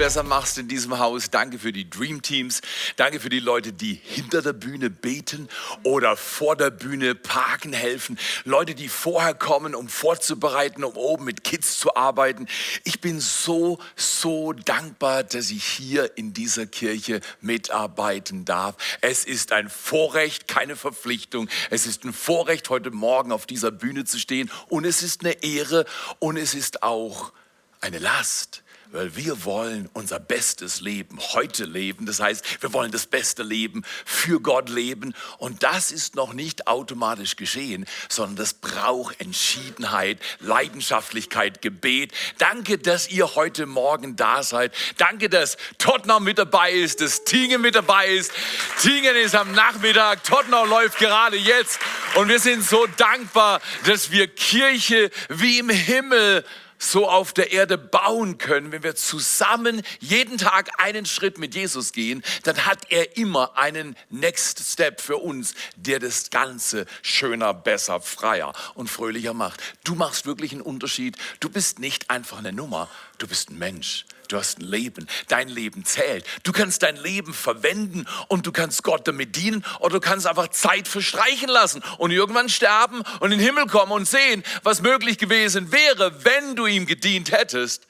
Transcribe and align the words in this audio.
besser 0.00 0.22
machst 0.22 0.56
in 0.56 0.66
diesem 0.66 0.98
Haus. 0.98 1.28
Danke 1.28 1.58
für 1.58 1.72
die 1.72 1.90
Dream 1.90 2.22
Teams. 2.22 2.62
Danke 2.96 3.20
für 3.20 3.28
die 3.28 3.38
Leute, 3.38 3.74
die 3.74 4.00
hinter 4.02 4.40
der 4.40 4.54
Bühne 4.54 4.88
beten 4.88 5.46
oder 5.82 6.16
vor 6.16 6.56
der 6.56 6.70
Bühne 6.70 7.14
parken 7.14 7.74
helfen. 7.74 8.18
Leute, 8.44 8.74
die 8.74 8.88
vorher 8.88 9.34
kommen, 9.34 9.74
um 9.74 9.90
vorzubereiten, 9.90 10.84
um 10.84 10.96
oben 10.96 11.26
mit 11.26 11.44
Kids 11.44 11.78
zu 11.78 11.96
arbeiten. 11.96 12.46
Ich 12.84 13.02
bin 13.02 13.20
so, 13.20 13.78
so 13.94 14.54
dankbar, 14.54 15.22
dass 15.22 15.50
ich 15.50 15.64
hier 15.64 16.16
in 16.16 16.32
dieser 16.32 16.64
Kirche 16.64 17.20
mitarbeiten 17.42 18.46
darf. 18.46 18.76
Es 19.02 19.26
ist 19.26 19.52
ein 19.52 19.68
Vorrecht, 19.68 20.48
keine 20.48 20.76
Verpflichtung. 20.76 21.50
Es 21.68 21.84
ist 21.84 22.04
ein 22.04 22.14
Vorrecht, 22.14 22.70
heute 22.70 22.90
Morgen 22.90 23.32
auf 23.32 23.44
dieser 23.44 23.70
Bühne 23.70 24.06
zu 24.06 24.18
stehen. 24.18 24.50
Und 24.70 24.86
es 24.86 25.02
ist 25.02 25.26
eine 25.26 25.42
Ehre 25.42 25.84
und 26.20 26.38
es 26.38 26.54
ist 26.54 26.82
auch 26.82 27.34
eine 27.82 27.98
Last, 27.98 28.62
weil 28.92 29.14
wir 29.16 29.44
wollen 29.44 29.88
unser 29.92 30.18
bestes 30.18 30.80
Leben 30.80 31.18
heute 31.32 31.64
leben. 31.64 32.06
Das 32.06 32.20
heißt, 32.20 32.62
wir 32.62 32.72
wollen 32.72 32.90
das 32.90 33.06
beste 33.06 33.42
Leben 33.42 33.84
für 34.04 34.40
Gott 34.40 34.68
leben. 34.68 35.14
Und 35.38 35.62
das 35.62 35.92
ist 35.92 36.16
noch 36.16 36.32
nicht 36.32 36.66
automatisch 36.66 37.36
geschehen, 37.36 37.86
sondern 38.08 38.36
das 38.36 38.54
braucht 38.54 39.20
Entschiedenheit, 39.20 40.18
Leidenschaftlichkeit, 40.40 41.62
Gebet. 41.62 42.12
Danke, 42.38 42.78
dass 42.78 43.08
ihr 43.10 43.34
heute 43.34 43.66
Morgen 43.66 44.16
da 44.16 44.42
seid. 44.42 44.74
Danke, 44.96 45.28
dass 45.28 45.56
Tottenham 45.78 46.24
mit 46.24 46.38
dabei 46.38 46.72
ist, 46.72 47.00
dass 47.00 47.24
Tingen 47.24 47.60
mit 47.60 47.74
dabei 47.74 48.08
ist. 48.08 48.32
Tingen 48.80 49.16
ist 49.16 49.34
am 49.34 49.52
Nachmittag, 49.52 50.24
Tottenham 50.24 50.68
läuft 50.68 50.98
gerade 50.98 51.36
jetzt. 51.36 51.78
Und 52.16 52.28
wir 52.28 52.40
sind 52.40 52.64
so 52.64 52.86
dankbar, 52.96 53.60
dass 53.84 54.10
wir 54.10 54.26
Kirche 54.26 55.10
wie 55.28 55.58
im 55.58 55.70
Himmel 55.70 56.44
so 56.80 57.08
auf 57.08 57.32
der 57.32 57.52
Erde 57.52 57.78
bauen 57.78 58.38
können, 58.38 58.72
wenn 58.72 58.82
wir 58.82 58.96
zusammen 58.96 59.82
jeden 60.00 60.38
Tag 60.38 60.70
einen 60.80 61.06
Schritt 61.06 61.38
mit 61.38 61.54
Jesus 61.54 61.92
gehen, 61.92 62.24
dann 62.42 62.66
hat 62.66 62.90
er 62.90 63.16
immer 63.16 63.56
einen 63.56 63.96
Next 64.08 64.60
Step 64.60 65.00
für 65.00 65.18
uns, 65.18 65.54
der 65.76 66.00
das 66.00 66.30
Ganze 66.30 66.86
schöner, 67.02 67.54
besser, 67.54 68.00
freier 68.00 68.52
und 68.74 68.88
fröhlicher 68.88 69.34
macht. 69.34 69.62
Du 69.84 69.94
machst 69.94 70.26
wirklich 70.26 70.52
einen 70.52 70.62
Unterschied. 70.62 71.16
Du 71.38 71.50
bist 71.50 71.78
nicht 71.78 72.10
einfach 72.10 72.38
eine 72.38 72.52
Nummer, 72.52 72.88
du 73.18 73.28
bist 73.28 73.50
ein 73.50 73.58
Mensch. 73.58 74.06
Du 74.30 74.36
hast 74.36 74.60
ein 74.60 74.64
Leben. 74.64 75.08
Dein 75.26 75.48
Leben 75.48 75.84
zählt. 75.84 76.24
Du 76.44 76.52
kannst 76.52 76.84
dein 76.84 76.96
Leben 76.96 77.34
verwenden 77.34 78.06
und 78.28 78.46
du 78.46 78.52
kannst 78.52 78.84
Gott 78.84 79.08
damit 79.08 79.34
dienen 79.34 79.64
oder 79.80 79.94
du 79.94 80.00
kannst 80.00 80.26
einfach 80.26 80.48
Zeit 80.48 80.86
verstreichen 80.86 81.48
lassen 81.48 81.82
und 81.98 82.12
irgendwann 82.12 82.48
sterben 82.48 83.02
und 83.18 83.32
in 83.32 83.38
den 83.38 83.46
Himmel 83.46 83.66
kommen 83.66 83.90
und 83.90 84.06
sehen, 84.06 84.44
was 84.62 84.82
möglich 84.82 85.18
gewesen 85.18 85.72
wäre, 85.72 86.24
wenn 86.24 86.54
du 86.54 86.66
ihm 86.66 86.86
gedient 86.86 87.32
hättest. 87.32 87.88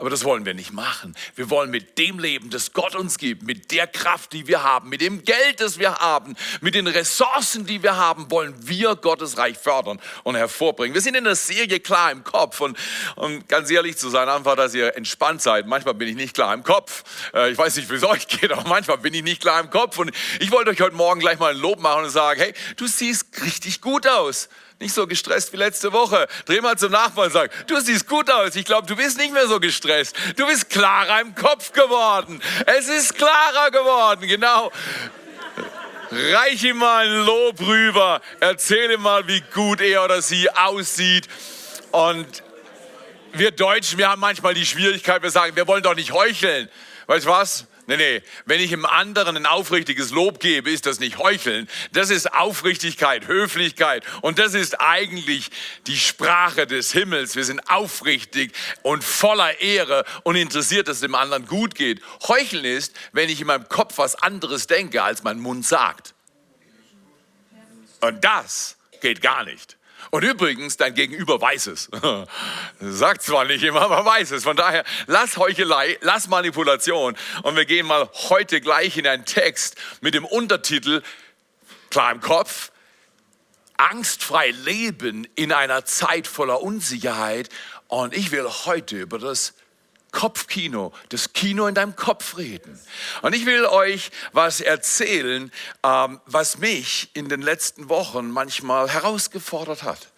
Aber 0.00 0.08
das 0.08 0.24
wollen 0.24 0.46
wir 0.46 0.54
nicht 0.54 0.72
machen. 0.72 1.14
Wir 1.34 1.50
wollen 1.50 1.70
mit 1.70 1.98
dem 1.98 2.18
Leben, 2.18 2.48
das 2.48 2.72
Gott 2.72 2.96
uns 2.96 3.18
gibt, 3.18 3.42
mit 3.42 3.70
der 3.70 3.86
Kraft, 3.86 4.32
die 4.32 4.46
wir 4.46 4.62
haben, 4.62 4.88
mit 4.88 5.02
dem 5.02 5.24
Geld, 5.24 5.60
das 5.60 5.78
wir 5.78 5.96
haben, 5.96 6.36
mit 6.62 6.74
den 6.74 6.86
Ressourcen, 6.86 7.66
die 7.66 7.82
wir 7.82 7.98
haben, 7.98 8.30
wollen 8.30 8.54
wir 8.66 8.96
Gottes 8.96 9.36
Reich 9.36 9.58
fördern 9.58 10.00
und 10.22 10.36
hervorbringen. 10.36 10.94
Wir 10.94 11.02
sind 11.02 11.16
in 11.16 11.24
der 11.24 11.34
Serie 11.34 11.80
klar 11.80 12.10
im 12.12 12.24
Kopf 12.24 12.62
und, 12.62 12.78
und 13.16 13.46
ganz 13.46 13.70
ehrlich 13.70 13.98
zu 13.98 14.08
sein, 14.08 14.26
einfach, 14.30 14.56
dass 14.56 14.72
ihr 14.72 14.96
entspannt 14.96 15.42
seid. 15.42 15.66
Manchmal 15.66 15.92
bin 15.92 16.08
ich 16.08 16.16
nicht 16.16 16.32
klar 16.32 16.54
im 16.54 16.62
Kopf. 16.62 17.04
Äh, 17.34 17.50
ich 17.50 17.58
weiß 17.58 17.76
nicht, 17.76 17.90
wie 17.90 17.96
es 17.96 18.04
euch 18.04 18.26
geht, 18.26 18.50
aber 18.52 18.66
manchmal 18.66 18.96
bin 18.96 19.12
ich 19.12 19.22
nicht 19.22 19.42
klar 19.42 19.60
im 19.60 19.68
Kopf. 19.68 19.98
Und 19.98 20.12
ich 20.40 20.50
wollte 20.50 20.70
euch 20.70 20.80
heute 20.80 20.96
Morgen 20.96 21.20
gleich 21.20 21.38
mal 21.38 21.50
ein 21.50 21.58
Lob 21.58 21.78
machen 21.78 22.04
und 22.04 22.10
sagen, 22.10 22.40
hey, 22.40 22.54
du 22.76 22.86
siehst 22.86 23.26
richtig 23.44 23.82
gut 23.82 24.08
aus 24.08 24.48
nicht 24.80 24.94
so 24.94 25.06
gestresst 25.06 25.52
wie 25.52 25.58
letzte 25.58 25.92
Woche. 25.92 26.26
Dreh 26.46 26.60
mal 26.62 26.76
zum 26.76 26.90
Nachbarn 26.90 27.26
und 27.26 27.32
sag, 27.32 27.66
du 27.66 27.78
siehst 27.80 28.08
gut 28.08 28.30
aus. 28.30 28.56
Ich 28.56 28.64
glaube, 28.64 28.86
du 28.86 28.96
bist 28.96 29.18
nicht 29.18 29.32
mehr 29.32 29.46
so 29.46 29.60
gestresst. 29.60 30.16
Du 30.36 30.46
bist 30.46 30.70
klarer 30.70 31.20
im 31.20 31.34
Kopf 31.34 31.72
geworden. 31.72 32.40
Es 32.64 32.88
ist 32.88 33.14
klarer 33.14 33.70
geworden, 33.70 34.26
genau. 34.26 34.72
Reich 36.10 36.64
ihm 36.64 36.78
mal 36.78 37.06
ein 37.06 37.26
Lob 37.26 37.60
rüber. 37.60 38.22
Erzähle 38.40 38.96
mal, 38.96 39.28
wie 39.28 39.42
gut 39.54 39.82
er 39.82 40.02
oder 40.02 40.22
sie 40.22 40.50
aussieht. 40.50 41.28
Und 41.90 42.42
wir 43.32 43.50
Deutschen, 43.50 43.98
wir 43.98 44.08
haben 44.08 44.20
manchmal 44.20 44.54
die 44.54 44.66
Schwierigkeit, 44.66 45.22
wir 45.22 45.30
sagen, 45.30 45.54
wir 45.56 45.66
wollen 45.66 45.82
doch 45.82 45.94
nicht 45.94 46.12
heucheln. 46.12 46.70
Weißt 47.06 47.26
du 47.26 47.30
was? 47.30 47.66
Nee, 47.90 47.96
nee, 47.96 48.22
wenn 48.46 48.60
ich 48.60 48.70
im 48.70 48.86
anderen 48.86 49.36
ein 49.36 49.46
aufrichtiges 49.46 50.12
Lob 50.12 50.38
gebe, 50.38 50.70
ist 50.70 50.86
das 50.86 51.00
nicht 51.00 51.18
Heucheln. 51.18 51.68
Das 51.90 52.10
ist 52.10 52.32
Aufrichtigkeit, 52.32 53.26
Höflichkeit. 53.26 54.04
Und 54.22 54.38
das 54.38 54.54
ist 54.54 54.80
eigentlich 54.80 55.50
die 55.88 55.96
Sprache 55.96 56.68
des 56.68 56.92
Himmels. 56.92 57.34
Wir 57.34 57.44
sind 57.44 57.68
aufrichtig 57.68 58.52
und 58.82 59.02
voller 59.02 59.60
Ehre 59.60 60.04
und 60.22 60.36
interessiert, 60.36 60.86
dass 60.86 60.98
es 60.98 61.00
dem 61.00 61.16
anderen 61.16 61.46
gut 61.46 61.74
geht. 61.74 62.00
Heucheln 62.28 62.64
ist, 62.64 62.94
wenn 63.10 63.28
ich 63.28 63.40
in 63.40 63.48
meinem 63.48 63.68
Kopf 63.68 63.98
was 63.98 64.14
anderes 64.14 64.68
denke, 64.68 65.02
als 65.02 65.24
mein 65.24 65.40
Mund 65.40 65.66
sagt. 65.66 66.14
Und 68.02 68.22
das 68.22 68.76
geht 69.00 69.20
gar 69.20 69.44
nicht. 69.44 69.79
Und 70.10 70.24
übrigens, 70.24 70.76
dein 70.76 70.94
Gegenüber 70.94 71.40
weiß 71.40 71.68
es. 71.68 71.88
Sagt 72.80 73.22
zwar 73.22 73.44
nicht 73.44 73.62
immer, 73.62 73.82
aber 73.82 74.04
weiß 74.04 74.32
es. 74.32 74.42
Von 74.42 74.56
daher, 74.56 74.84
lass 75.06 75.36
Heuchelei, 75.36 75.98
lass 76.00 76.26
Manipulation. 76.28 77.16
Und 77.42 77.56
wir 77.56 77.64
gehen 77.64 77.86
mal 77.86 78.10
heute 78.28 78.60
gleich 78.60 78.96
in 78.96 79.06
einen 79.06 79.24
Text 79.24 79.76
mit 80.00 80.14
dem 80.14 80.24
Untertitel, 80.24 81.02
klar 81.90 82.10
im 82.10 82.20
Kopf, 82.20 82.72
angstfrei 83.76 84.50
leben 84.50 85.26
in 85.36 85.52
einer 85.52 85.84
Zeit 85.84 86.26
voller 86.26 86.60
Unsicherheit. 86.60 87.48
Und 87.86 88.14
ich 88.14 88.32
will 88.32 88.48
heute 88.66 89.00
über 89.00 89.18
das 89.18 89.54
Kopfkino, 90.12 90.92
das 91.08 91.32
Kino 91.32 91.66
in 91.66 91.74
deinem 91.74 91.96
Kopf 91.96 92.36
reden. 92.36 92.78
Und 93.22 93.34
ich 93.34 93.46
will 93.46 93.64
euch 93.66 94.10
was 94.32 94.60
erzählen, 94.60 95.52
ähm, 95.82 96.20
was 96.26 96.58
mich 96.58 97.10
in 97.14 97.28
den 97.28 97.42
letzten 97.42 97.88
Wochen 97.88 98.30
manchmal 98.30 98.88
herausgefordert 98.88 99.82
hat. 99.82 100.08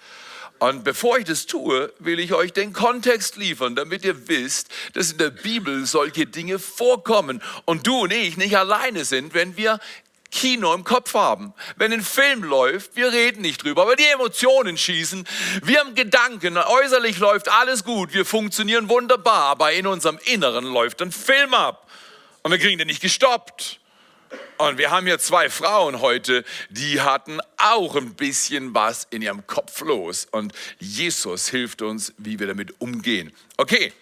Und 0.62 0.84
bevor 0.84 1.18
ich 1.18 1.24
das 1.24 1.46
tue, 1.46 1.92
will 1.98 2.20
ich 2.20 2.34
euch 2.34 2.52
den 2.52 2.72
Kontext 2.72 3.36
liefern, 3.36 3.74
damit 3.74 4.04
ihr 4.04 4.28
wisst, 4.28 4.68
dass 4.92 5.10
in 5.10 5.18
der 5.18 5.30
Bibel 5.30 5.86
solche 5.86 6.24
Dinge 6.24 6.60
vorkommen 6.60 7.42
und 7.64 7.88
du 7.88 8.02
und 8.02 8.12
ich 8.12 8.36
nicht 8.36 8.56
alleine 8.56 9.04
sind, 9.04 9.34
wenn 9.34 9.56
wir 9.56 9.80
Kino 10.32 10.74
im 10.74 10.82
Kopf 10.82 11.14
haben. 11.14 11.54
Wenn 11.76 11.92
ein 11.92 12.02
Film 12.02 12.42
läuft, 12.42 12.96
wir 12.96 13.12
reden 13.12 13.42
nicht 13.42 13.62
drüber, 13.62 13.82
aber 13.82 13.94
die 13.94 14.06
Emotionen 14.06 14.76
schießen. 14.76 15.28
Wir 15.62 15.78
haben 15.78 15.94
Gedanken, 15.94 16.56
äußerlich 16.56 17.18
läuft 17.18 17.48
alles 17.48 17.84
gut, 17.84 18.14
wir 18.14 18.24
funktionieren 18.24 18.88
wunderbar, 18.88 19.44
aber 19.44 19.72
in 19.72 19.86
unserem 19.86 20.18
Inneren 20.24 20.64
läuft 20.64 21.00
ein 21.02 21.12
Film 21.12 21.54
ab. 21.54 21.88
Und 22.42 22.50
wir 22.50 22.58
kriegen 22.58 22.78
den 22.78 22.88
nicht 22.88 23.02
gestoppt. 23.02 23.78
Und 24.56 24.78
wir 24.78 24.90
haben 24.90 25.06
hier 25.06 25.18
zwei 25.18 25.50
Frauen 25.50 26.00
heute, 26.00 26.44
die 26.70 27.00
hatten 27.00 27.40
auch 27.58 27.94
ein 27.96 28.14
bisschen 28.14 28.74
was 28.74 29.06
in 29.10 29.20
ihrem 29.20 29.46
Kopf 29.46 29.80
los. 29.82 30.26
Und 30.30 30.52
Jesus 30.78 31.48
hilft 31.48 31.82
uns, 31.82 32.14
wie 32.16 32.38
wir 32.38 32.46
damit 32.46 32.80
umgehen. 32.80 33.32
Okay, 33.58 33.92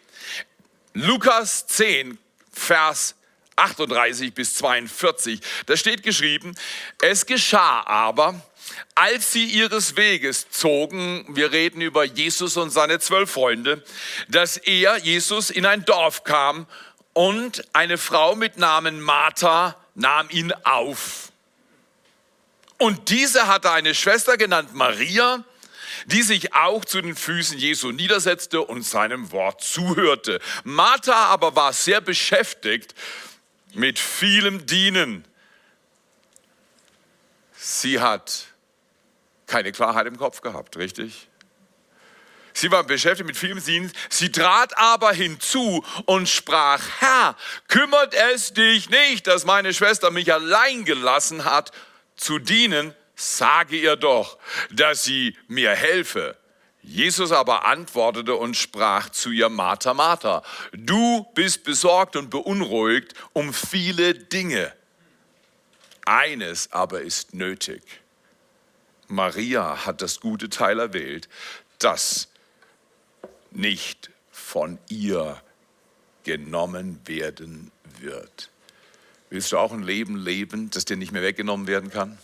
Lukas 0.93 1.67
10, 1.67 2.19
Vers 2.53 3.15
38 3.61 4.35
bis 4.35 4.55
42. 4.55 5.41
Da 5.67 5.77
steht 5.77 6.03
geschrieben, 6.03 6.55
es 7.01 7.27
geschah 7.27 7.83
aber, 7.87 8.41
als 8.95 9.33
sie 9.33 9.45
ihres 9.45 9.97
Weges 9.97 10.51
zogen, 10.51 11.25
wir 11.29 11.53
reden 11.53 11.81
über 11.81 12.05
Jesus 12.05 12.57
und 12.57 12.71
seine 12.71 12.99
zwölf 13.01 13.31
Freunde, 13.31 13.85
dass 14.29 14.57
er, 14.57 14.99
Jesus, 14.99 15.51
in 15.51 15.67
ein 15.67 15.85
Dorf 15.85 16.25
kam 16.25 16.67
und 17.13 17.65
eine 17.73 17.99
Frau 17.99 18.35
mit 18.35 18.57
Namen 18.57 19.01
Martha 19.01 19.77
nahm 19.95 20.29
ihn 20.31 20.53
auf. 20.65 21.33
Und 22.79 23.11
diese 23.11 23.47
hatte 23.47 23.71
eine 23.71 23.95
Schwester 23.95 24.37
genannt 24.37 24.75
Maria, 24.75 25.45
die 26.07 26.23
sich 26.23 26.55
auch 26.55 26.85
zu 26.85 27.03
den 27.03 27.15
Füßen 27.15 27.59
Jesu 27.59 27.91
niedersetzte 27.91 28.63
und 28.63 28.83
seinem 28.83 29.33
Wort 29.33 29.63
zuhörte. 29.63 30.41
Martha 30.65 31.27
aber 31.27 31.57
war 31.57 31.73
sehr 31.73 32.01
beschäftigt 32.01 32.95
mit 33.75 33.99
vielem 33.99 34.67
Dienen. 34.67 35.25
Sie 37.57 38.01
hat 38.01 38.47
keine 39.47 39.73
Klarheit 39.73 40.07
im 40.07 40.17
Kopf 40.17 40.41
gehabt, 40.41 40.77
richtig? 40.77 41.29
Sie 42.53 42.71
war 42.71 42.85
beschäftigt 42.85 43.27
mit 43.27 43.37
vielem 43.37 43.63
Dienen. 43.63 43.93
Sie 44.09 44.33
trat 44.33 44.77
aber 44.77 45.13
hinzu 45.13 45.85
und 46.07 46.29
sprach, 46.29 46.83
Herr, 46.99 47.37
kümmert 47.69 48.15
es 48.15 48.53
dich 48.53 48.91
nicht, 48.91 49.27
dass 49.27 49.45
meine 49.45 49.73
Schwester 49.73 50.11
mich 50.11 50.33
allein 50.33 50.85
gelassen 50.85 51.45
hat 51.45 51.73
zu 52.17 52.39
dienen? 52.39 52.95
Sage 53.15 53.77
ihr 53.77 53.97
doch, 53.97 54.39
dass 54.71 55.05
sie 55.05 55.37
mir 55.47 55.73
helfe. 55.73 56.40
Jesus 56.83 57.31
aber 57.31 57.67
antwortete 57.67 58.35
und 58.35 58.57
sprach 58.57 59.11
zu 59.11 59.31
ihr, 59.31 59.49
Martha, 59.49 59.93
Martha, 59.93 60.43
du 60.73 61.27
bist 61.35 61.65
besorgt 61.65 62.17
und 62.17 62.31
beunruhigt 62.31 63.15
um 63.33 63.53
viele 63.53 64.15
Dinge. 64.15 64.73
Eines 66.07 66.73
aber 66.73 67.03
ist 67.03 67.35
nötig. 67.35 67.83
Maria 69.09 69.85
hat 69.85 70.03
das 70.03 70.21
gute 70.21 70.49
Teil 70.49 70.79
erwählt, 70.79 71.29
das 71.79 72.29
nicht 73.51 74.11
von 74.31 74.79
ihr 74.89 75.41
genommen 76.25 77.01
werden 77.05 77.73
wird. 77.99 78.51
Willst 79.29 79.53
du 79.53 79.59
auch 79.59 79.73
ein 79.73 79.83
Leben 79.83 80.17
leben, 80.17 80.71
das 80.71 80.85
dir 80.85 80.97
nicht 80.97 81.13
mehr 81.13 81.23
weggenommen 81.23 81.67
werden 81.67 81.91
kann? 81.91 82.19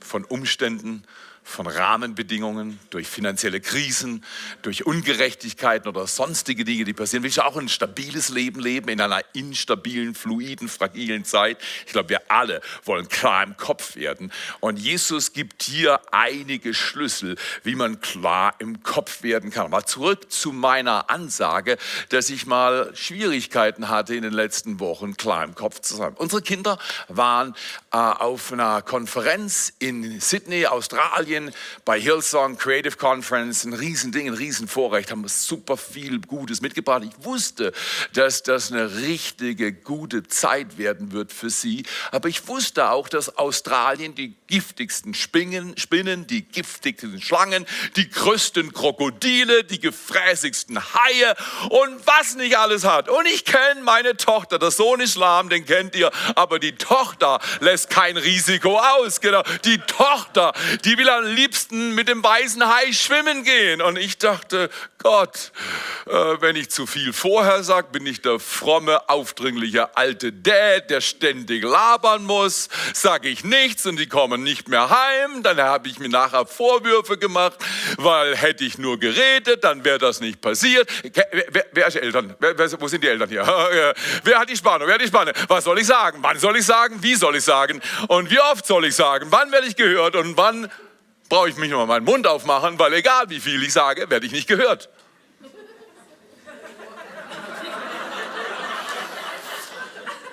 Von 0.00 0.24
Umständen, 0.24 1.04
von 1.44 1.66
Rahmenbedingungen, 1.66 2.78
durch 2.90 3.08
finanzielle 3.08 3.60
Krisen, 3.60 4.24
durch 4.62 4.86
Ungerechtigkeiten 4.86 5.88
oder 5.88 6.06
sonstige 6.06 6.64
Dinge, 6.64 6.84
die 6.84 6.92
passieren. 6.92 7.24
Willst 7.24 7.38
du 7.38 7.44
auch 7.44 7.56
ein 7.56 7.68
stabiles 7.68 8.28
Leben 8.28 8.60
leben 8.60 8.88
in 8.88 9.00
einer 9.00 9.20
instabilen, 9.34 10.14
fluiden, 10.14 10.68
fragilen 10.68 11.24
Zeit? 11.24 11.58
Ich 11.86 11.92
glaube, 11.92 12.10
wir 12.10 12.22
alle 12.30 12.60
wollen 12.84 13.08
klar 13.08 13.42
im 13.42 13.56
Kopf 13.56 13.96
werden. 13.96 14.32
Und 14.60 14.78
Jesus 14.78 15.32
gibt 15.32 15.62
hier 15.64 16.00
einige 16.12 16.74
Schlüssel, 16.74 17.36
wie 17.64 17.74
man 17.74 18.00
klar 18.00 18.54
im 18.58 18.82
Kopf 18.82 19.22
werden 19.22 19.50
kann. 19.50 19.70
Mal 19.70 19.84
zurück 19.84 20.30
zu 20.30 20.52
meiner 20.52 21.10
Ansage, 21.10 21.76
dass 22.10 22.30
ich 22.30 22.46
mal 22.46 22.94
Schwierigkeiten 22.94 23.88
hatte 23.88 24.14
in 24.14 24.22
den 24.22 24.32
letzten 24.32 24.80
Wochen, 24.80 25.16
klar 25.16 25.44
im 25.44 25.54
Kopf 25.54 25.80
zu 25.80 25.96
sein. 25.96 26.14
Unsere 26.14 26.40
Kinder 26.40 26.78
waren 27.08 27.54
äh, 27.92 27.96
auf 27.96 28.52
einer 28.52 28.80
Konferenz 28.82 29.72
in 29.78 30.20
Sydney, 30.20 30.66
Australien 30.66 31.31
Belgien 31.32 31.54
bei 31.84 31.98
Hillsong 31.98 32.58
Creative 32.58 32.96
Conference, 32.96 33.64
ein 33.64 33.72
Riesending, 33.72 34.28
ein 34.28 34.34
Riesenvorrecht, 34.34 35.10
haben 35.10 35.26
super 35.28 35.76
viel 35.76 36.20
Gutes 36.20 36.60
mitgebracht. 36.60 37.02
Ich 37.04 37.24
wusste, 37.24 37.72
dass 38.12 38.42
das 38.42 38.70
eine 38.70 38.96
richtige, 38.96 39.72
gute 39.72 40.22
Zeit 40.24 40.78
werden 40.78 41.12
wird 41.12 41.32
für 41.32 41.50
sie. 41.50 41.84
Aber 42.10 42.28
ich 42.28 42.46
wusste 42.48 42.90
auch, 42.90 43.08
dass 43.08 43.36
Australien 43.38 44.14
die 44.14 44.34
giftigsten 44.46 45.14
Spinnen, 45.14 45.76
Spinnen 45.78 46.26
die 46.26 46.42
giftigsten 46.42 47.20
Schlangen, 47.22 47.66
die 47.96 48.10
größten 48.10 48.72
Krokodile, 48.72 49.64
die 49.64 49.80
gefräßigsten 49.80 50.78
Haie 50.78 51.34
und 51.70 52.06
was 52.06 52.34
nicht 52.34 52.58
alles 52.58 52.84
hat. 52.84 53.08
Und 53.08 53.26
ich 53.26 53.44
kenne 53.44 53.80
meine 53.82 54.16
Tochter, 54.16 54.58
der 54.58 54.70
Sohn 54.70 55.00
ist 55.00 55.16
lahm, 55.16 55.48
den 55.48 55.64
kennt 55.64 55.94
ihr, 55.94 56.10
aber 56.34 56.58
die 56.58 56.74
Tochter 56.74 57.40
lässt 57.60 57.88
kein 57.88 58.18
Risiko 58.18 58.78
aus. 58.78 59.20
Genau, 59.20 59.42
die 59.64 59.78
Tochter, 59.78 60.52
die 60.84 60.98
will 60.98 61.08
am 61.22 61.34
liebsten 61.34 61.94
mit 61.94 62.08
dem 62.08 62.22
weißen 62.22 62.66
Hai 62.66 62.92
schwimmen 62.92 63.44
gehen. 63.44 63.80
Und 63.80 63.96
ich 63.96 64.18
dachte, 64.18 64.70
Gott, 65.02 65.52
äh, 66.06 66.12
wenn 66.40 66.56
ich 66.56 66.70
zu 66.70 66.86
viel 66.86 67.12
vorher 67.12 67.62
sage, 67.62 67.88
bin 67.92 68.06
ich 68.06 68.22
der 68.22 68.38
fromme, 68.38 69.08
aufdringliche 69.08 69.96
alte 69.96 70.32
Dad, 70.32 70.90
der 70.90 71.00
ständig 71.00 71.62
labern 71.64 72.24
muss. 72.24 72.68
Sage 72.92 73.28
ich 73.28 73.44
nichts 73.44 73.86
und 73.86 73.96
die 73.96 74.08
kommen 74.08 74.42
nicht 74.42 74.68
mehr 74.68 74.90
heim. 74.90 75.42
Dann 75.42 75.60
habe 75.60 75.88
ich 75.88 75.98
mir 75.98 76.08
nachher 76.08 76.46
Vorwürfe 76.46 77.18
gemacht, 77.18 77.58
weil 77.98 78.36
hätte 78.36 78.64
ich 78.64 78.78
nur 78.78 78.98
geredet, 78.98 79.64
dann 79.64 79.84
wäre 79.84 79.98
das 79.98 80.20
nicht 80.20 80.40
passiert. 80.40 80.88
Wer, 81.02 81.66
wer 81.72 81.86
ist 81.86 81.96
Eltern? 81.96 82.34
Wer, 82.38 82.58
wer, 82.58 82.80
wo 82.80 82.88
sind 82.88 83.02
die 83.02 83.08
Eltern 83.08 83.28
hier? 83.28 83.42
Wer 84.24 84.38
hat 84.38 84.48
die 84.48 84.56
Spannung? 84.56 84.86
Wer 84.86 84.94
hat 84.94 85.02
die 85.02 85.06
Spannung? 85.06 85.34
Was 85.48 85.64
soll 85.64 85.78
ich 85.78 85.86
sagen? 85.86 86.18
Wann 86.22 86.38
soll 86.38 86.56
ich 86.56 86.66
sagen? 86.66 87.02
Wie 87.02 87.14
soll 87.14 87.36
ich 87.36 87.44
sagen? 87.44 87.80
Und 88.08 88.30
wie 88.30 88.40
oft 88.40 88.66
soll 88.66 88.84
ich 88.84 88.94
sagen? 88.94 89.26
Wann 89.30 89.50
werde 89.52 89.66
ich 89.66 89.76
gehört 89.76 90.16
und 90.16 90.36
wann 90.36 90.70
brauche 91.32 91.48
ich 91.48 91.56
mich 91.56 91.70
nur 91.70 91.86
meinen 91.86 92.04
Mund 92.04 92.26
aufmachen, 92.26 92.78
weil 92.78 92.92
egal 92.92 93.30
wie 93.30 93.40
viel 93.40 93.62
ich 93.62 93.72
sage, 93.72 94.10
werde 94.10 94.26
ich 94.26 94.32
nicht 94.32 94.46
gehört. 94.46 94.90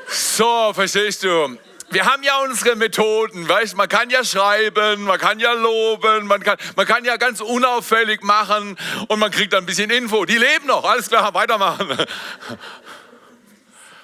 So, 0.09 0.73
verstehst 0.73 1.23
du? 1.23 1.57
Wir 1.89 2.05
haben 2.05 2.21
ja 2.21 2.39
unsere 2.39 2.75
Methoden, 2.75 3.47
weißt 3.47 3.77
man 3.77 3.87
kann 3.87 4.09
ja 4.09 4.25
schreiben, 4.25 5.03
man 5.03 5.17
kann 5.17 5.39
ja 5.39 5.53
loben, 5.53 6.27
man 6.27 6.43
kann, 6.43 6.57
man 6.75 6.85
kann 6.85 7.05
ja 7.05 7.15
ganz 7.15 7.39
unauffällig 7.39 8.21
machen 8.21 8.77
und 9.07 9.19
man 9.19 9.31
kriegt 9.31 9.53
dann 9.53 9.63
ein 9.63 9.67
bisschen 9.67 9.91
Info. 9.91 10.25
Die 10.25 10.37
leben 10.37 10.65
noch, 10.65 10.83
alles 10.83 11.07
klar, 11.07 11.33
weitermachen. 11.33 11.91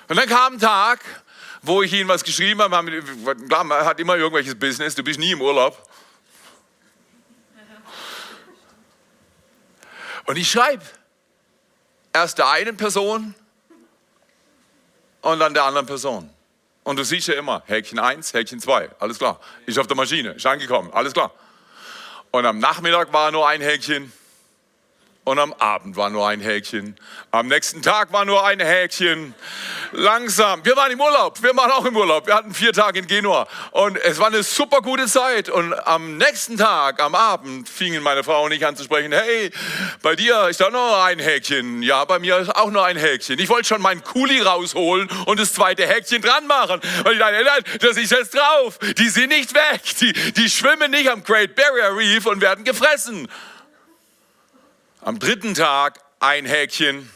Und 0.07 0.15
dann 0.15 0.29
kam 0.29 0.53
ein 0.53 0.59
Tag, 0.59 1.01
wo 1.61 1.81
ich 1.81 1.91
ihnen 1.91 2.07
was 2.07 2.23
geschrieben 2.23 2.61
habe, 2.61 3.03
klar, 3.49 3.65
man 3.65 3.83
hat 3.83 3.99
immer 3.99 4.15
irgendwelches 4.15 4.55
Business, 4.57 4.95
du 4.95 5.03
bist 5.03 5.19
nie 5.19 5.31
im 5.31 5.41
Urlaub. 5.41 5.85
Und 10.25 10.37
ich 10.37 10.49
schreibe 10.49 10.83
erst 12.13 12.37
der 12.37 12.49
einen 12.49 12.77
Person 12.77 13.35
und 15.21 15.39
dann 15.39 15.53
der 15.53 15.63
anderen 15.63 15.85
Person. 15.85 16.29
Und 16.83 16.97
du 16.97 17.03
siehst 17.03 17.27
ja 17.27 17.35
immer, 17.35 17.63
Häkchen 17.65 17.99
1, 17.99 18.33
Häkchen 18.33 18.59
2, 18.59 18.91
alles 18.99 19.17
klar. 19.17 19.39
Ist 19.65 19.79
auf 19.79 19.87
der 19.87 19.95
Maschine, 19.95 20.31
ist 20.31 20.45
angekommen, 20.45 20.91
alles 20.93 21.13
klar. 21.13 21.31
Und 22.31 22.45
am 22.45 22.59
Nachmittag 22.59 23.11
war 23.11 23.31
nur 23.31 23.47
ein 23.47 23.61
Häkchen 23.61 24.11
und 25.25 25.39
am 25.39 25.53
Abend 25.53 25.97
war 25.97 26.11
nur 26.11 26.27
ein 26.27 26.39
Häkchen. 26.39 26.95
Am 27.31 27.47
nächsten 27.47 27.81
Tag 27.81 28.13
war 28.13 28.25
nur 28.25 28.45
ein 28.45 28.59
Häkchen. 28.59 29.33
Langsam. 29.91 30.63
Wir 30.63 30.75
waren 30.75 30.91
im 30.91 31.01
Urlaub. 31.01 31.41
Wir 31.41 31.55
waren 31.57 31.71
auch 31.71 31.83
im 31.83 31.97
Urlaub. 31.97 32.27
Wir 32.27 32.35
hatten 32.35 32.53
vier 32.53 32.73
Tage 32.73 32.99
in 32.99 33.07
Genua. 33.07 33.47
Und 33.71 33.97
es 33.97 34.19
war 34.19 34.27
eine 34.27 34.43
super 34.43 34.81
gute 34.81 35.07
Zeit. 35.07 35.49
Und 35.49 35.73
am 35.87 36.17
nächsten 36.17 36.57
Tag, 36.57 37.01
am 37.01 37.15
Abend, 37.15 37.67
fingen 37.67 38.03
meine 38.03 38.23
Frau 38.23 38.45
und 38.45 38.51
ich 38.51 38.63
an 38.67 38.75
zu 38.75 38.83
sprechen. 38.83 39.11
Hey, 39.11 39.49
bei 40.03 40.15
dir 40.15 40.47
ist 40.47 40.61
da 40.61 40.69
noch 40.69 41.03
ein 41.03 41.17
Häkchen. 41.17 41.81
Ja, 41.81 42.05
bei 42.05 42.19
mir 42.19 42.37
ist 42.37 42.55
auch 42.55 42.69
noch 42.69 42.83
ein 42.83 42.97
Häkchen. 42.97 43.39
Ich 43.39 43.49
wollte 43.49 43.67
schon 43.67 43.81
meinen 43.81 44.03
Kuli 44.03 44.41
rausholen 44.41 45.09
und 45.25 45.39
das 45.39 45.53
zweite 45.53 45.87
Häkchen 45.87 46.21
dran 46.21 46.45
machen. 46.45 46.81
Und 47.03 47.11
ich 47.11 47.17
dachte, 47.17 47.43
nein, 47.43 47.79
das 47.79 47.97
ist 47.97 48.11
jetzt 48.11 48.35
drauf. 48.35 48.77
Die 48.95 49.09
sind 49.09 49.29
nicht 49.29 49.55
weg. 49.55 49.81
Die, 49.99 50.13
die 50.33 50.49
schwimmen 50.51 50.91
nicht 50.91 51.09
am 51.09 51.23
Great 51.23 51.55
Barrier 51.55 51.97
Reef 51.97 52.27
und 52.27 52.41
werden 52.41 52.63
gefressen. 52.63 53.27
Am 55.05 55.19
dritten 55.19 55.53
Tag 55.53 55.99
ein 56.19 56.47
Häkchen. 56.47 57.07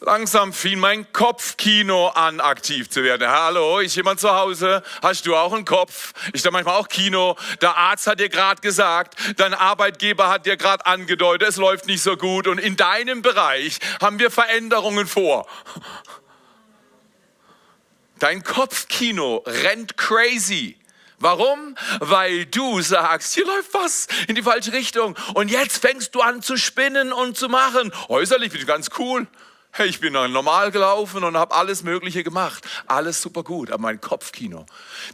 Langsam 0.00 0.52
fing 0.52 0.78
mein 0.78 1.10
Kopfkino 1.10 2.08
an, 2.08 2.38
aktiv 2.38 2.90
zu 2.90 3.02
werden. 3.02 3.26
Hallo, 3.26 3.78
ist 3.78 3.96
jemand 3.96 4.20
zu 4.20 4.30
Hause? 4.30 4.82
Hast 5.00 5.24
du 5.24 5.34
auch 5.34 5.54
einen 5.54 5.64
Kopf? 5.64 6.12
Ich 6.34 6.42
da 6.42 6.50
manchmal 6.50 6.76
auch 6.76 6.88
Kino. 6.88 7.38
Der 7.62 7.78
Arzt 7.78 8.06
hat 8.06 8.20
dir 8.20 8.28
gerade 8.28 8.60
gesagt, 8.60 9.14
dein 9.38 9.54
Arbeitgeber 9.54 10.28
hat 10.28 10.44
dir 10.44 10.58
gerade 10.58 10.84
angedeutet, 10.84 11.48
es 11.48 11.56
läuft 11.56 11.86
nicht 11.86 12.02
so 12.02 12.18
gut. 12.18 12.46
Und 12.46 12.58
in 12.58 12.76
deinem 12.76 13.22
Bereich 13.22 13.78
haben 14.02 14.18
wir 14.18 14.30
Veränderungen 14.30 15.06
vor. 15.06 15.46
Dein 18.18 18.44
Kopfkino 18.44 19.42
rennt 19.46 19.96
crazy. 19.96 20.76
Warum? 21.18 21.76
Weil 22.00 22.46
du 22.46 22.80
sagst, 22.82 23.34
hier 23.34 23.46
läuft 23.46 23.72
was 23.72 24.06
in 24.28 24.34
die 24.34 24.42
falsche 24.42 24.72
Richtung. 24.72 25.16
Und 25.34 25.50
jetzt 25.50 25.78
fängst 25.78 26.14
du 26.14 26.20
an 26.20 26.42
zu 26.42 26.56
spinnen 26.56 27.12
und 27.12 27.36
zu 27.38 27.48
machen. 27.48 27.92
Äußerlich 28.08 28.52
bin 28.52 28.60
ich 28.60 28.66
ganz 28.66 28.90
cool. 28.98 29.26
Hey, 29.72 29.88
ich 29.88 30.00
bin 30.00 30.14
normal 30.14 30.70
gelaufen 30.70 31.22
und 31.22 31.36
habe 31.36 31.54
alles 31.54 31.82
Mögliche 31.82 32.24
gemacht. 32.24 32.66
Alles 32.86 33.20
super 33.20 33.42
gut. 33.42 33.70
Aber 33.70 33.82
mein 33.82 34.00
Kopfkino. 34.00 34.64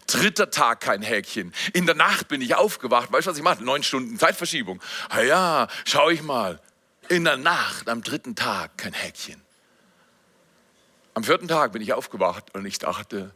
Dritter 0.06 0.50
Tag 0.50 0.80
kein 0.80 1.02
Häkchen. 1.02 1.52
In 1.72 1.86
der 1.86 1.96
Nacht 1.96 2.28
bin 2.28 2.40
ich 2.40 2.54
aufgewacht. 2.54 3.12
Weißt 3.12 3.26
du, 3.26 3.30
was 3.30 3.38
ich 3.38 3.42
mache? 3.42 3.64
Neun 3.64 3.82
Stunden 3.82 4.18
Zeitverschiebung. 4.18 4.80
Ah 5.08 5.22
ja, 5.22 5.68
schau 5.84 6.10
ich 6.10 6.22
mal. 6.22 6.60
In 7.08 7.24
der 7.24 7.36
Nacht, 7.36 7.88
am 7.88 8.02
dritten 8.02 8.36
Tag 8.36 8.78
kein 8.78 8.92
Häkchen. 8.92 9.42
Am 11.14 11.24
vierten 11.24 11.48
Tag 11.48 11.72
bin 11.72 11.82
ich 11.82 11.92
aufgewacht 11.92 12.54
und 12.54 12.64
ich 12.64 12.78
dachte, 12.78 13.34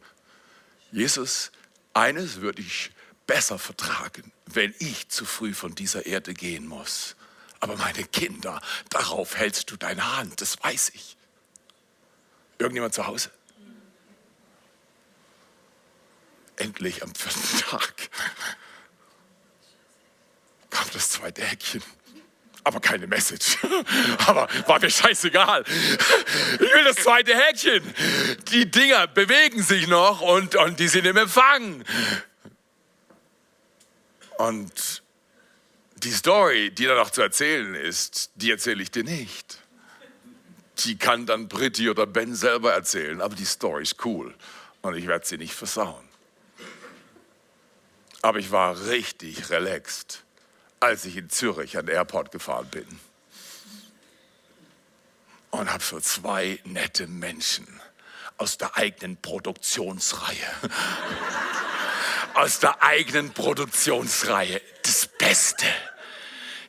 Jesus, 0.91 1.51
eines 1.97 2.41
würde 2.41 2.61
ich 2.61 2.91
besser 3.25 3.59
vertragen, 3.59 4.31
wenn 4.45 4.73
ich 4.79 5.09
zu 5.09 5.25
früh 5.25 5.53
von 5.53 5.75
dieser 5.75 6.05
Erde 6.05 6.33
gehen 6.33 6.67
muss. 6.67 7.15
Aber 7.59 7.75
meine 7.75 8.03
Kinder, 8.03 8.61
darauf 8.89 9.35
hältst 9.35 9.71
du 9.71 9.77
deine 9.77 10.15
Hand, 10.17 10.39
das 10.41 10.61
weiß 10.63 10.91
ich. 10.93 11.17
Irgendjemand 12.59 12.93
zu 12.93 13.07
Hause? 13.07 13.31
Endlich 16.55 17.03
am 17.03 17.13
vierten 17.13 17.59
Tag 17.59 18.09
kam 20.69 20.87
das 20.93 21.09
zweite 21.11 21.43
Häkchen. 21.43 21.83
Aber 22.67 22.81
keine 22.81 23.07
Message. 23.07 23.59
Aber 24.27 24.49
war 24.65 24.77
mir 24.81 24.89
scheißegal. 24.89 25.63
Ich 25.65 26.59
will 26.59 26.83
das 26.83 26.97
zweite 26.97 27.33
Häkchen. 27.33 27.81
Die 28.51 28.69
Dinger 28.69 29.07
bewegen 29.07 29.63
sich 29.63 29.87
noch 29.87 30.19
und, 30.19 30.57
und 30.57 30.77
die 30.77 30.89
sind 30.89 31.05
im 31.05 31.15
Empfang. 31.15 31.85
Und 34.37 35.01
die 36.03 36.11
Story, 36.11 36.69
die 36.71 36.83
da 36.83 36.95
noch 36.95 37.09
zu 37.09 37.21
erzählen 37.21 37.73
ist, 37.73 38.31
die 38.35 38.51
erzähle 38.51 38.83
ich 38.83 38.91
dir 38.91 39.05
nicht. 39.05 39.59
Die 40.79 40.97
kann 40.97 41.25
dann 41.25 41.47
Britti 41.47 41.89
oder 41.89 42.05
Ben 42.05 42.35
selber 42.35 42.73
erzählen, 42.73 43.21
aber 43.21 43.33
die 43.33 43.45
Story 43.45 43.83
ist 43.83 44.03
cool 44.03 44.35
und 44.81 44.97
ich 44.97 45.07
werde 45.07 45.25
sie 45.25 45.37
nicht 45.37 45.53
versauen. 45.53 46.03
Aber 48.21 48.39
ich 48.39 48.51
war 48.51 48.87
richtig 48.87 49.51
relaxed 49.51 50.25
als 50.79 51.05
ich 51.05 51.17
in 51.17 51.29
Zürich 51.29 51.77
an 51.77 51.85
den 51.85 51.95
Airport 51.95 52.31
gefahren 52.31 52.67
bin. 52.69 52.87
Und 55.51 55.71
habe 55.71 55.83
so 55.83 55.99
zwei 55.99 56.59
nette 56.65 57.07
Menschen 57.07 57.67
aus 58.37 58.57
der 58.57 58.75
eigenen 58.75 59.17
Produktionsreihe, 59.17 60.51
aus 62.35 62.59
der 62.59 62.83
eigenen 62.83 63.33
Produktionsreihe, 63.33 64.61
das 64.83 65.07
Beste, 65.17 65.65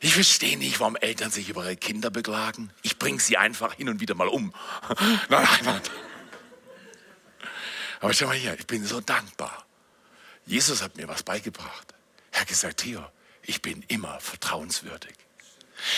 Ich 0.01 0.13
verstehe 0.13 0.57
nicht, 0.57 0.79
warum 0.79 0.95
Eltern 0.95 1.29
sich 1.29 1.49
über 1.49 1.63
ihre 1.63 1.75
Kinder 1.75 2.09
beklagen. 2.09 2.71
Ich 2.83 2.97
bringe 2.97 3.19
sie 3.19 3.37
einfach 3.37 3.73
hin 3.73 3.89
und 3.89 3.99
wieder 3.99 4.15
mal 4.15 4.29
um. 4.29 4.53
Nein, 5.29 5.47
nein, 5.47 5.59
nein. 5.63 5.81
Aber 7.99 8.13
schau 8.13 8.27
mal 8.27 8.35
hier, 8.35 8.53
ich 8.57 8.65
bin 8.65 8.85
so 8.85 9.01
dankbar. 9.01 9.65
Jesus 10.45 10.81
hat 10.81 10.95
mir 10.95 11.07
was 11.09 11.23
beigebracht. 11.23 11.93
Er 12.31 12.41
hat 12.41 12.47
gesagt, 12.47 12.77
Theo, 12.77 13.05
ich 13.49 13.63
bin 13.63 13.83
immer 13.87 14.19
vertrauenswürdig. 14.19 15.11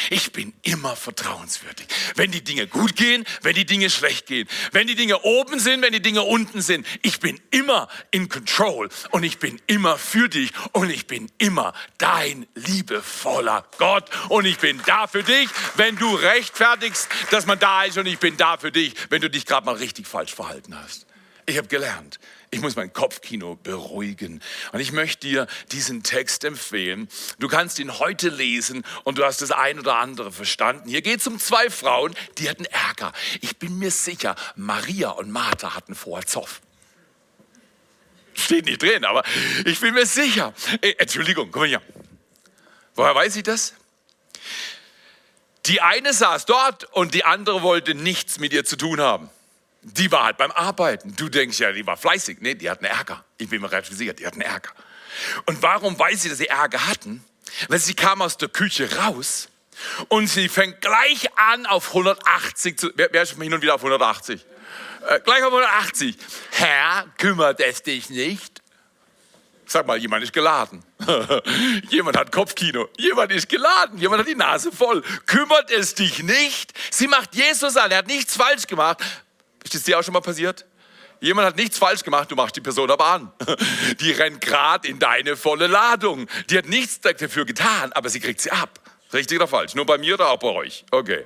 Ich 0.10 0.31
bin 0.31 0.53
immer 0.62 0.96
vertrauenswürdig. 0.96 1.86
Wenn 2.15 2.31
die 2.31 2.43
Dinge 2.43 2.65
gut 2.65 2.96
gehen, 2.96 3.25
wenn 3.41 3.55
die 3.55 3.65
Dinge 3.65 3.89
schlecht 3.89 4.27
gehen, 4.27 4.48
wenn 4.72 4.88
die 4.88 4.96
Dinge 4.96 5.22
oben 5.24 5.60
sind, 5.60 5.81
wenn 5.81 5.91
die 5.91 6.01
Dinge 6.01 6.22
unten 6.22 6.62
sind, 6.62 6.88
ich 7.01 7.20
bin 7.20 7.41
immer 7.50 7.89
in 8.12 8.29
Control 8.29 8.88
und 9.10 9.24
ich 9.24 9.39
bin 9.39 9.60
immer 9.67 9.98
für 9.98 10.29
dich 10.29 10.51
und 10.72 10.91
ich 10.91 11.08
bin 11.08 11.29
immer 11.39 11.74
dein 11.98 12.48
liebevoller 12.55 13.65
Gott 13.77 14.10
und 14.29 14.46
ich 14.46 14.60
bin 14.60 14.81
da 14.86 15.08
für 15.08 15.24
dich, 15.24 15.50
wenn 15.75 15.98
du 15.98 16.15
rechtfertigst, 16.15 17.10
dass 17.31 17.48
man 17.48 17.60
da 17.60 17.84
ist 17.84 17.98
und 17.98 18.05
ich 18.05 18.20
bin 18.20 18.38
da 18.38 18.58
für 18.58 18.72
dich, 18.72 18.93
wenn 19.10 19.22
du 19.22 19.29
dich 19.29 19.46
gerade 19.46 19.65
mal 19.65 19.75
richtig 19.75 20.08
falsch 20.08 20.34
verhalten 20.34 20.79
hast. 20.81 21.05
Ich 21.48 21.58
habe 21.58 21.67
gelernt, 21.67 22.20
ich 22.53 22.60
muss 22.60 22.75
mein 22.75 22.91
Kopfkino 22.91 23.55
beruhigen. 23.55 24.43
Und 24.74 24.81
ich 24.81 24.91
möchte 24.91 25.25
dir 25.25 25.48
diesen 25.72 26.03
Text 26.03 26.43
empfehlen. 26.43 27.08
Du 27.39 27.48
kannst 27.48 27.79
ihn 27.79 27.98
heute 27.98 28.27
lesen 28.27 28.84
und 29.05 29.17
du 29.17 29.25
hast 29.25 29.41
das 29.41 29.51
ein 29.51 29.79
oder 29.79 29.96
andere 29.96 30.34
verstanden. 30.34 30.89
Hier 30.89 31.01
geht 31.01 31.22
es 31.22 31.27
um 31.27 31.39
zwei 31.39 31.70
Frauen, 31.70 32.13
die 32.38 32.50
hatten 32.50 32.65
Ärger. 32.65 33.13
Ich 33.39 33.58
bin 33.58 33.79
mir 33.79 33.89
sicher, 33.89 34.36
Maria 34.58 35.12
und 35.12 35.31
Martha 35.31 35.75
hatten 35.75 35.96
vorher 35.96 36.27
Zoff. 36.27 36.62
Steht 38.34 38.65
nicht 38.65 38.81
drin, 38.81 39.05
aber 39.05 39.24
ich 39.65 39.79
bin 39.79 39.93
mir 39.93 40.05
sicher. 40.05 40.53
Äh, 40.81 40.96
Entschuldigung, 40.98 41.51
komm 41.51 41.62
mal 41.62 41.70
hier. 41.70 41.81
Woher 42.96 43.15
weiß 43.15 43.38
ich 43.38 43.43
das? 43.43 43.74
Die 45.67 45.81
eine 45.81 46.12
saß 46.12 46.46
dort 46.46 46.84
und 46.91 47.13
die 47.13 47.24
andere 47.24 47.62
wollte 47.62 47.96
nichts 47.96 48.39
mit 48.39 48.51
ihr 48.51 48.65
zu 48.65 48.75
tun 48.75 49.00
haben. 49.00 49.29
Die 49.83 50.11
war 50.11 50.25
halt 50.25 50.38
beim 50.38 50.51
Arbeiten. 50.51 51.15
Du 51.15 51.29
denkst 51.29 51.59
ja, 51.59 51.71
die 51.71 51.85
war 51.85 51.97
fleißig. 51.97 52.38
Nee, 52.41 52.55
die 52.55 52.69
hatten 52.69 52.85
Ärger. 52.85 53.25
Ich 53.38 53.50
bin 53.50 53.61
mir 53.61 53.71
relativ 53.71 53.97
sicher, 53.97 54.13
die 54.13 54.27
hatten 54.27 54.41
Ärger. 54.41 54.71
Und 55.45 55.61
warum 55.61 55.97
weiß 55.97 56.21
sie, 56.21 56.29
dass 56.29 56.38
sie 56.38 56.47
Ärger 56.47 56.88
hatten? 56.88 57.23
Weil 57.67 57.79
sie 57.79 57.95
kam 57.95 58.21
aus 58.21 58.38
der 58.38 58.50
Küche 58.50 58.97
raus 58.97 59.50
und 60.07 60.27
sie 60.27 60.47
fängt 60.50 60.81
gleich 60.81 61.29
an 61.38 61.65
auf 61.65 61.89
180 61.89 62.77
zu. 62.77 62.91
Wer, 62.95 63.09
wer 63.11 63.23
ist 63.23 63.33
hin 63.33 63.53
und 63.53 63.61
wieder 63.61 63.75
auf 63.75 63.81
180? 63.81 64.45
Äh, 65.07 65.19
gleich 65.21 65.43
auf 65.43 65.51
180. 65.53 66.15
Herr, 66.51 67.07
kümmert 67.17 67.59
es 67.59 67.81
dich 67.81 68.09
nicht? 68.09 68.61
Sag 69.65 69.88
mal, 69.88 69.97
jemand 69.97 70.23
ist 70.23 70.33
geladen. 70.33 70.83
jemand 71.89 72.17
hat 72.17 72.31
Kopfkino. 72.31 72.89
Jemand 72.97 73.31
ist 73.31 73.47
geladen. 73.47 73.97
Jemand 73.97 74.19
hat 74.19 74.27
die 74.27 74.35
Nase 74.35 74.71
voll. 74.71 75.01
Kümmert 75.25 75.71
es 75.71 75.95
dich 75.95 76.21
nicht? 76.23 76.73
Sie 76.89 77.07
macht 77.07 77.33
Jesus 77.35 77.77
an. 77.77 77.89
Er 77.89 78.00
hat 78.00 78.07
nichts 78.07 78.35
falsch 78.35 78.67
gemacht. 78.67 79.00
Ist 79.63 79.75
das 79.75 79.84
dir 79.84 80.00
auch 80.00 80.03
schon 80.03 80.13
mal 80.13 80.22
passiert? 80.22 80.65
Jemand 81.20 81.48
hat 81.48 81.56
nichts 81.56 81.77
falsch 81.77 82.03
gemacht, 82.03 82.32
du 82.32 82.36
machst 82.36 82.56
die 82.56 82.62
Person 82.62 82.89
aber 82.89 83.06
an. 83.06 83.32
Die 84.00 84.12
rennt 84.12 84.41
gerade 84.41 84.88
in 84.88 84.98
deine 84.98 85.38
volle 85.38 85.68
Ladung. 85.68 86.27
Die 86.50 86.58
hat 86.58 86.65
nichts 86.65 87.00
dafür 87.00 87.46
getan, 87.46 87.94
aber 87.94 88.10
sie 88.10 88.20
kriegt 88.20 88.41
sie 88.41 88.51
ab. 88.51 88.80
Richtig 89.13 89.38
oder 89.38 89.48
falsch? 89.48 89.75
Nur 89.75 89.86
bei 89.86 90.00
mir 90.00 90.15
oder 90.15 90.30
auch 90.30 90.39
bei 90.39 90.48
euch? 90.48 90.84
Okay. 90.89 91.25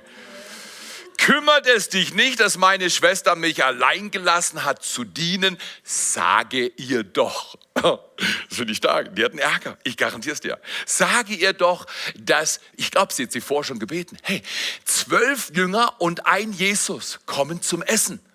Kümmert 1.16 1.66
es 1.66 1.88
dich 1.88 2.14
nicht, 2.14 2.40
dass 2.40 2.58
meine 2.58 2.90
Schwester 2.90 3.36
mich 3.36 3.64
allein 3.64 4.10
gelassen 4.10 4.64
hat 4.64 4.82
zu 4.82 5.04
dienen? 5.04 5.56
Sage 5.82 6.66
ihr 6.76 7.02
doch. 7.02 7.56
Das 8.48 8.58
finde 8.58 8.72
ich 8.72 8.78
stark. 8.78 9.14
Die 9.14 9.22
hatten 9.22 9.38
Ärger. 9.38 9.76
Ich 9.84 9.98
garantiere 9.98 10.32
es 10.32 10.40
dir. 10.40 10.58
Sage 10.86 11.34
ihr 11.34 11.52
doch, 11.52 11.86
dass, 12.18 12.60
ich 12.76 12.90
glaube, 12.90 13.12
sie 13.12 13.24
hat 13.24 13.32
sie 13.32 13.42
vorher 13.42 13.64
schon 13.64 13.78
gebeten. 13.78 14.16
Hey, 14.22 14.42
zwölf 14.86 15.50
Jünger 15.54 16.00
und 16.00 16.26
ein 16.26 16.52
Jesus 16.52 17.18
kommen 17.26 17.60
zum 17.60 17.82
Essen. 17.82 18.25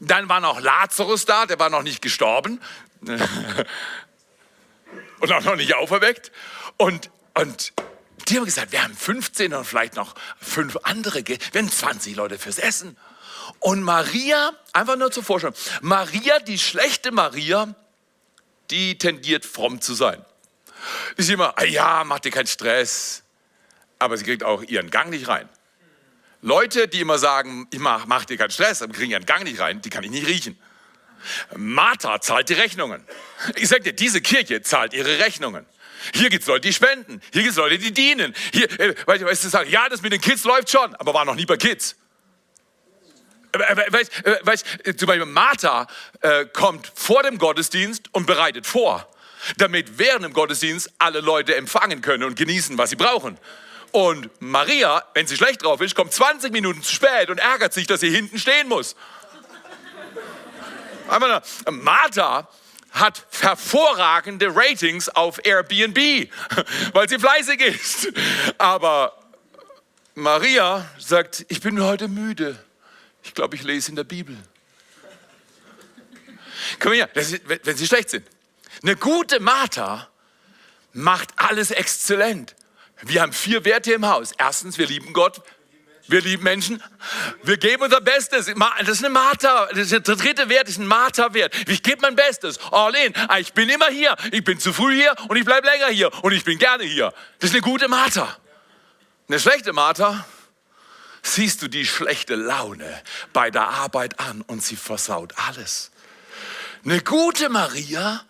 Dann 0.00 0.28
war 0.28 0.40
noch 0.40 0.60
Lazarus 0.60 1.24
da, 1.24 1.46
der 1.46 1.58
war 1.58 1.70
noch 1.70 1.82
nicht 1.82 2.02
gestorben. 2.02 2.60
und 5.20 5.32
auch 5.32 5.42
noch 5.42 5.56
nicht 5.56 5.74
auferweckt. 5.74 6.32
Und, 6.76 7.10
und 7.34 7.72
die 8.28 8.36
haben 8.36 8.44
gesagt, 8.44 8.72
wir 8.72 8.82
haben 8.82 8.96
15 8.96 9.54
und 9.54 9.64
vielleicht 9.64 9.96
noch 9.96 10.14
fünf 10.40 10.76
andere, 10.82 11.26
wir 11.26 11.38
haben 11.54 11.70
20 11.70 12.16
Leute 12.16 12.38
fürs 12.38 12.58
Essen. 12.58 12.96
Und 13.58 13.82
Maria, 13.82 14.52
einfach 14.72 14.96
nur 14.96 15.10
zur 15.10 15.24
Vorstellung, 15.24 15.56
Maria, 15.80 16.38
die 16.40 16.58
schlechte 16.58 17.12
Maria, 17.12 17.74
die 18.70 18.98
tendiert 18.98 19.44
fromm 19.44 19.80
zu 19.80 19.94
sein. 19.94 20.24
Die 21.16 21.22
ist 21.22 21.30
immer, 21.30 21.58
ah 21.58 21.64
ja, 21.64 22.04
mach 22.04 22.20
dir 22.20 22.30
keinen 22.30 22.46
Stress. 22.46 23.22
Aber 23.98 24.16
sie 24.16 24.24
kriegt 24.24 24.42
auch 24.42 24.62
ihren 24.62 24.90
Gang 24.90 25.10
nicht 25.10 25.28
rein. 25.28 25.48
Leute, 26.42 26.88
die 26.88 27.00
immer 27.00 27.18
sagen, 27.18 27.68
ich 27.70 27.78
mach, 27.78 28.06
mach 28.06 28.24
dir 28.24 28.36
keinen 28.36 28.50
Stress, 28.50 28.82
aber 28.82 28.92
kriegen 28.92 29.12
ihren 29.12 29.26
Gang 29.26 29.44
nicht 29.44 29.60
rein, 29.60 29.80
die 29.80 29.90
kann 29.90 30.02
ich 30.02 30.10
nicht 30.10 30.26
riechen. 30.26 30.58
Martha 31.56 32.20
zahlt 32.20 32.48
die 32.48 32.54
Rechnungen. 32.54 33.04
Ich 33.54 33.68
sag 33.68 33.84
dir, 33.84 33.92
diese 33.92 34.20
Kirche 34.20 34.60
zahlt 34.60 34.92
ihre 34.92 35.20
Rechnungen. 35.20 35.64
Hier 36.14 36.30
gibt 36.30 36.42
es 36.42 36.48
Leute, 36.48 36.62
die 36.62 36.72
spenden. 36.72 37.22
Hier 37.32 37.42
gibt 37.42 37.52
es 37.52 37.56
Leute, 37.56 37.78
die 37.78 37.92
dienen. 37.92 38.34
Hier, 38.52 38.68
äh, 38.80 38.94
weißt 39.06 39.44
du, 39.44 39.48
sagen, 39.48 39.70
ja, 39.70 39.88
das 39.88 40.02
mit 40.02 40.12
den 40.12 40.20
Kids 40.20 40.42
läuft 40.42 40.68
schon, 40.68 40.94
aber 40.96 41.14
war 41.14 41.24
noch 41.24 41.36
nie 41.36 41.46
bei 41.46 41.56
Kids. 41.56 41.94
Äh, 43.52 43.58
äh, 43.58 43.92
weißt, 43.92 44.26
äh, 44.26 44.38
weißt, 44.42 44.66
zum 44.96 45.06
Beispiel 45.06 45.26
Martha 45.26 45.86
äh, 46.22 46.46
kommt 46.46 46.90
vor 46.94 47.22
dem 47.22 47.38
Gottesdienst 47.38 48.12
und 48.12 48.26
bereitet 48.26 48.66
vor, 48.66 49.08
damit 49.58 49.98
während 49.98 50.24
dem 50.24 50.32
Gottesdienst 50.32 50.90
alle 50.98 51.20
Leute 51.20 51.54
empfangen 51.54 52.00
können 52.02 52.24
und 52.24 52.34
genießen, 52.34 52.76
was 52.78 52.90
sie 52.90 52.96
brauchen. 52.96 53.38
Und 53.92 54.30
Maria, 54.40 55.04
wenn 55.12 55.26
sie 55.26 55.36
schlecht 55.36 55.62
drauf 55.62 55.80
ist, 55.82 55.94
kommt 55.94 56.12
20 56.12 56.50
Minuten 56.50 56.82
zu 56.82 56.92
spät 56.92 57.28
und 57.28 57.38
ärgert 57.38 57.74
sich, 57.74 57.86
dass 57.86 58.00
sie 58.00 58.10
hinten 58.10 58.38
stehen 58.38 58.68
muss. 58.68 58.96
Einmal 61.08 61.42
Martha 61.70 62.48
hat 62.92 63.26
hervorragende 63.40 64.54
Ratings 64.54 65.10
auf 65.10 65.44
Airbnb, 65.44 66.30
weil 66.92 67.08
sie 67.08 67.18
fleißig 67.18 67.60
ist. 67.60 68.08
Aber 68.56 69.18
Maria 70.14 70.88
sagt, 70.98 71.44
ich 71.48 71.60
bin 71.60 71.82
heute 71.82 72.08
müde. 72.08 72.62
Ich 73.22 73.34
glaube, 73.34 73.56
ich 73.56 73.62
lese 73.62 73.90
in 73.90 73.96
der 73.96 74.04
Bibel. 74.04 74.36
Komm 76.78 76.92
her, 76.92 77.10
wenn 77.12 77.76
sie 77.76 77.86
schlecht 77.86 78.10
sind. 78.10 78.26
Eine 78.82 78.96
gute 78.96 79.38
Martha 79.40 80.08
macht 80.92 81.30
alles 81.36 81.70
exzellent. 81.70 82.54
Wir 83.02 83.22
haben 83.22 83.32
vier 83.32 83.64
Werte 83.64 83.92
im 83.92 84.06
Haus. 84.06 84.32
Erstens, 84.38 84.78
wir 84.78 84.86
lieben 84.86 85.12
Gott. 85.12 85.42
Wir 86.08 86.20
lieben 86.20 86.42
Menschen. 86.42 86.82
Wir 87.42 87.56
geben 87.56 87.82
unser 87.82 88.00
Bestes. 88.00 88.46
Das 88.46 88.88
ist 88.88 89.04
eine 89.04 89.12
Martha. 89.12 89.66
Der 89.72 90.00
dritte 90.00 90.48
Wert, 90.48 90.68
ist 90.68 90.78
ein 90.78 90.86
Martha-Wert. 90.86 91.54
Ich 91.68 91.82
gebe 91.82 92.02
mein 92.02 92.16
Bestes. 92.16 92.58
All 92.70 92.94
in. 92.94 93.14
Ah, 93.28 93.38
ich 93.38 93.52
bin 93.52 93.68
immer 93.68 93.88
hier. 93.88 94.16
Ich 94.30 94.44
bin 94.44 94.58
zu 94.58 94.72
früh 94.72 94.94
hier 94.94 95.14
und 95.28 95.36
ich 95.36 95.44
bleibe 95.44 95.66
länger 95.66 95.88
hier. 95.88 96.10
Und 96.22 96.32
ich 96.32 96.44
bin 96.44 96.58
gerne 96.58 96.84
hier. 96.84 97.12
Das 97.38 97.50
ist 97.50 97.56
eine 97.56 97.62
gute 97.62 97.88
Martha. 97.88 98.36
Eine 99.28 99.40
schlechte 99.40 99.72
Martha, 99.72 100.26
siehst 101.22 101.62
du 101.62 101.68
die 101.68 101.86
schlechte 101.86 102.34
Laune 102.34 103.02
bei 103.32 103.50
der 103.50 103.68
Arbeit 103.68 104.20
an 104.20 104.42
und 104.42 104.62
sie 104.62 104.76
versaut 104.76 105.32
alles. 105.48 105.90
Eine 106.84 107.00
gute 107.00 107.48
Maria, 107.48 108.24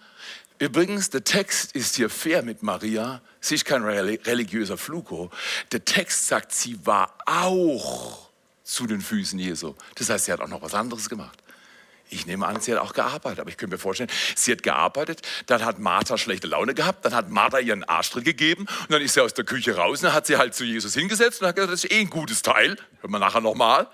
übrigens, 0.66 1.11
der 1.11 1.25
Text 1.25 1.75
ist 1.75 1.97
hier 1.97 2.11
fair 2.11 2.42
mit 2.42 2.62
Maria, 2.62 3.23
Sie 3.45 3.57
ist 3.57 3.64
kein 3.64 3.83
religiöser 3.83 4.78
Fluko. 4.78 5.31
Der 5.73 5.85
Text 5.85 6.28
sagt, 6.28 6.52
sie 6.52 6.78
war 6.87 7.12
auch 7.26 8.31
zu 8.62 8.87
den 8.87 9.00
Füßen 9.00 9.37
Jesu. 9.37 9.75
Das 9.97 10.09
heißt, 10.09 10.26
sie 10.26 10.33
hat 10.33 10.40
auch 10.40 10.49
noch 10.49 10.62
was 10.62 10.75
anderes 10.75 11.09
gemacht. 11.09 11.37
Ich 12.09 12.25
nehme 12.25 12.47
an, 12.47 12.61
sie 12.61 12.73
hat 12.73 12.81
auch 12.81 12.92
gearbeitet, 12.92 13.40
aber 13.40 13.50
ich 13.50 13.57
könnte 13.57 13.75
mir 13.75 13.81
vorstellen, 13.81 14.11
sie 14.37 14.52
hat 14.52 14.62
gearbeitet, 14.62 15.23
dann 15.47 15.64
hat 15.64 15.81
Martha 15.81 16.16
schlechte 16.19 16.47
Laune 16.47 16.75
gehabt, 16.75 17.04
dann 17.04 17.14
hat 17.14 17.31
Martha 17.31 17.59
ihren 17.59 17.83
Arschtritt 17.83 18.25
gegeben 18.25 18.66
und 18.83 18.92
dann 18.92 19.02
ist 19.02 19.14
sie 19.14 19.21
aus 19.21 19.35
der 19.35 19.45
Küche 19.45 19.75
raus 19.75 20.00
und 20.00 20.04
dann 20.04 20.14
hat 20.14 20.26
sie 20.26 20.37
halt 20.37 20.54
zu 20.54 20.62
Jesus 20.64 20.95
hingesetzt 20.95 21.40
und 21.40 21.49
hat 21.49 21.57
gesagt, 21.57 21.73
das 21.73 21.83
ist 21.83 21.90
eh 21.90 22.00
ein 22.00 22.11
gutes 22.11 22.42
Teil. 22.42 22.76
Hören 23.00 23.11
wir 23.11 23.19
nachher 23.19 23.40
nochmal. 23.40 23.88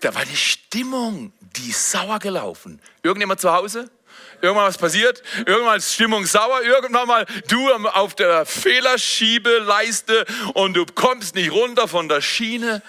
Da 0.00 0.12
war 0.12 0.22
eine 0.22 0.36
Stimmung, 0.36 1.32
die 1.40 1.70
ist 1.70 1.92
sauer 1.92 2.18
gelaufen. 2.18 2.80
Irgendjemand 3.02 3.40
zu 3.40 3.52
Hause? 3.52 3.88
Irgendwann 4.42 4.66
was 4.66 4.78
passiert, 4.78 5.22
irgendwann 5.46 5.78
ist 5.78 5.94
Stimmung 5.94 6.26
sauer, 6.26 6.62
irgendwann 6.62 7.06
mal 7.06 7.26
du 7.48 7.72
auf 7.72 8.14
der 8.14 8.46
Fehlerschiebeleiste 8.46 10.26
und 10.54 10.74
du 10.74 10.86
kommst 10.86 11.34
nicht 11.34 11.52
runter 11.52 11.88
von 11.88 12.08
der 12.08 12.20
Schiene. 12.20 12.82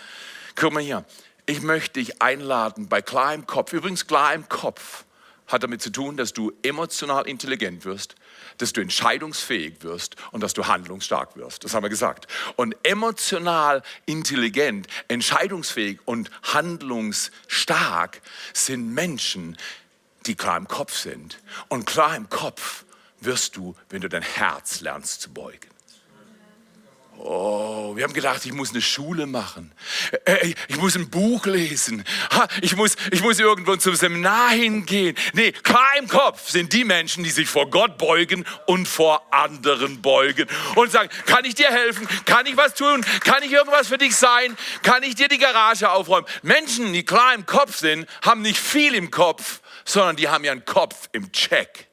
Guck 0.56 0.74
mal 0.74 0.82
hier, 0.82 1.06
ich 1.46 1.62
möchte 1.62 2.00
dich 2.00 2.22
einladen 2.22 2.88
bei 2.88 3.02
klar 3.02 3.34
im 3.34 3.46
Kopf. 3.46 3.74
Übrigens, 3.74 4.08
klar 4.08 4.34
im 4.34 4.48
Kopf 4.48 5.06
hat 5.52 5.64
damit 5.64 5.82
zu 5.82 5.92
tun, 5.92 6.18
dass 6.18 6.34
du 6.34 6.54
emotional 6.64 7.28
intelligent 7.28 7.84
wirst, 7.86 8.16
dass 8.58 8.74
du 8.74 8.82
entscheidungsfähig 8.82 9.84
wirst 9.84 10.16
und 10.32 10.42
dass 10.42 10.54
du 10.54 10.68
handlungsstark 10.68 11.36
wirst. 11.36 11.64
Das 11.64 11.74
haben 11.74 11.84
wir 11.84 11.90
gesagt. 11.90 12.28
Und 12.56 12.76
emotional 12.84 13.84
intelligent, 14.06 14.88
entscheidungsfähig 15.08 16.00
und 16.06 16.30
handlungsstark 16.44 18.22
sind 18.54 18.94
Menschen, 18.94 19.58
die 20.26 20.36
klar 20.36 20.58
im 20.58 20.68
Kopf 20.68 20.96
sind. 20.96 21.40
Und 21.68 21.86
klar 21.86 22.16
im 22.16 22.30
Kopf 22.30 22.86
wirst 23.20 23.56
du, 23.56 23.76
wenn 23.90 24.02
du 24.02 24.10
dein 24.10 24.24
Herz 24.24 24.82
lernst 24.82 25.22
zu 25.22 25.34
beugen. 25.34 25.72
Oh, 27.24 27.96
wir 27.96 28.04
haben 28.04 28.14
gedacht, 28.14 28.44
ich 28.46 28.54
muss 28.54 28.72
eine 28.72 28.82
Schule 28.82 29.28
machen. 29.28 29.72
Äh, 30.26 30.56
ich 30.68 30.78
muss 30.78 30.96
ein 30.96 31.10
Buch 31.10 31.46
lesen. 31.46 32.04
Ich 32.62 32.76
muss, 32.76 32.96
ich 33.12 33.22
muss 33.22 33.38
irgendwo 33.38 33.76
zum 33.76 33.96
Seminar 33.96 34.50
hingehen. 34.52 35.16
Nee, 35.34 35.52
klar 35.52 35.92
im 36.00 36.08
Kopf 36.08 36.50
sind 36.50 36.74
die 36.74 36.84
Menschen, 36.84 37.24
die 37.24 37.30
sich 37.30 37.48
vor 37.48 37.70
Gott 37.70 38.00
beugen 38.00 38.44
und 38.66 38.88
vor 38.88 39.32
anderen 39.32 40.02
beugen 40.02 40.48
und 40.76 40.92
sagen, 40.92 41.10
kann 41.28 41.46
ich 41.46 41.54
dir 41.54 41.70
helfen? 41.70 42.08
Kann 42.26 42.48
ich 42.48 42.58
was 42.58 42.74
tun? 42.74 43.06
Kann 43.24 43.44
ich 43.44 43.52
irgendwas 43.52 43.90
für 43.90 44.00
dich 44.00 44.16
sein? 44.16 44.58
Kann 44.82 45.04
ich 45.04 45.14
dir 45.14 45.28
die 45.28 45.38
Garage 45.38 45.92
aufräumen? 45.92 46.26
Menschen, 46.42 46.92
die 46.92 47.06
klar 47.06 47.36
im 47.36 47.46
Kopf 47.46 47.78
sind, 47.78 48.08
haben 48.24 48.42
nicht 48.42 48.58
viel 48.58 48.96
im 48.96 49.12
Kopf, 49.12 49.61
sondern 49.86 50.16
die 50.16 50.30
haben 50.30 50.44
ihren 50.44 50.66
Kopf 50.66 51.10
im 51.12 51.32
Check, 51.32 51.88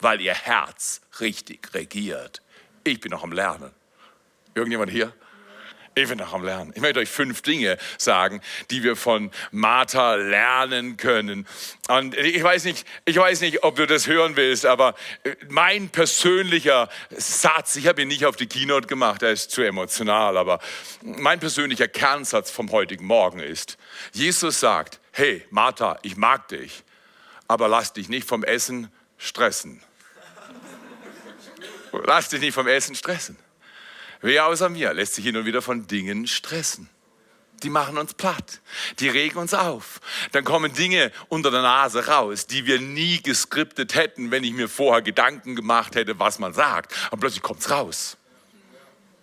weil 0.00 0.20
ihr 0.20 0.34
Herz 0.34 1.00
richtig 1.20 1.74
regiert. 1.74 2.42
Ich 2.84 3.00
bin 3.00 3.10
noch 3.10 3.24
am 3.24 3.32
Lernen. 3.32 3.72
Irgendjemand 4.54 4.90
hier? 4.90 5.12
Ich 5.98 6.10
bin 6.10 6.18
noch 6.18 6.34
am 6.34 6.44
Lernen. 6.44 6.72
Ich 6.74 6.82
möchte 6.82 7.00
euch 7.00 7.08
fünf 7.08 7.40
Dinge 7.40 7.78
sagen, 7.96 8.42
die 8.70 8.82
wir 8.82 8.96
von 8.96 9.30
Martha 9.50 10.16
lernen 10.16 10.98
können. 10.98 11.46
Und 11.88 12.14
ich 12.14 12.42
weiß 12.42 12.64
nicht, 12.64 12.86
ich 13.06 13.16
weiß 13.16 13.40
nicht, 13.40 13.64
ob 13.64 13.76
du 13.76 13.86
das 13.86 14.06
hören 14.06 14.36
willst, 14.36 14.66
aber 14.66 14.94
äh, 15.24 15.34
mein 15.48 15.88
persönlicher 15.88 16.90
Satz, 17.16 17.76
ich 17.76 17.86
habe 17.86 18.02
ihn 18.02 18.08
nicht 18.08 18.26
auf 18.26 18.36
die 18.36 18.46
Keynote 18.46 18.88
gemacht, 18.88 19.22
er 19.22 19.32
ist 19.32 19.52
zu 19.52 19.62
emotional, 19.62 20.36
aber 20.36 20.60
mein 21.00 21.40
persönlicher 21.40 21.88
Kernsatz 21.88 22.50
vom 22.50 22.72
heutigen 22.72 23.06
Morgen 23.06 23.38
ist, 23.38 23.78
Jesus 24.12 24.60
sagt, 24.60 25.00
hey 25.12 25.46
Martha, 25.48 25.98
ich 26.02 26.18
mag 26.18 26.46
dich, 26.48 26.84
aber 27.48 27.68
lass 27.68 27.92
dich 27.92 28.08
nicht 28.08 28.28
vom 28.28 28.44
Essen 28.44 28.90
stressen. 29.18 29.82
Lass 32.04 32.28
dich 32.28 32.40
nicht 32.40 32.54
vom 32.54 32.66
Essen 32.66 32.94
stressen. 32.94 33.36
Wer 34.20 34.46
außer 34.46 34.68
mir 34.68 34.92
lässt 34.92 35.14
sich 35.14 35.24
hin 35.24 35.36
und 35.36 35.46
wieder 35.46 35.62
von 35.62 35.86
Dingen 35.86 36.26
stressen? 36.26 36.88
Die 37.62 37.70
machen 37.70 37.96
uns 37.96 38.12
platt, 38.12 38.60
die 38.98 39.08
regen 39.08 39.38
uns 39.38 39.54
auf. 39.54 40.00
Dann 40.32 40.44
kommen 40.44 40.74
Dinge 40.74 41.10
unter 41.28 41.50
der 41.50 41.62
Nase 41.62 42.06
raus, 42.06 42.46
die 42.46 42.66
wir 42.66 42.80
nie 42.80 43.22
geskriptet 43.22 43.94
hätten, 43.94 44.30
wenn 44.30 44.44
ich 44.44 44.52
mir 44.52 44.68
vorher 44.68 45.00
Gedanken 45.00 45.56
gemacht 45.56 45.94
hätte, 45.94 46.18
was 46.18 46.38
man 46.38 46.52
sagt. 46.52 46.94
Und 47.10 47.20
plötzlich 47.20 47.42
kommt 47.42 47.60
es 47.60 47.70
raus. 47.70 48.18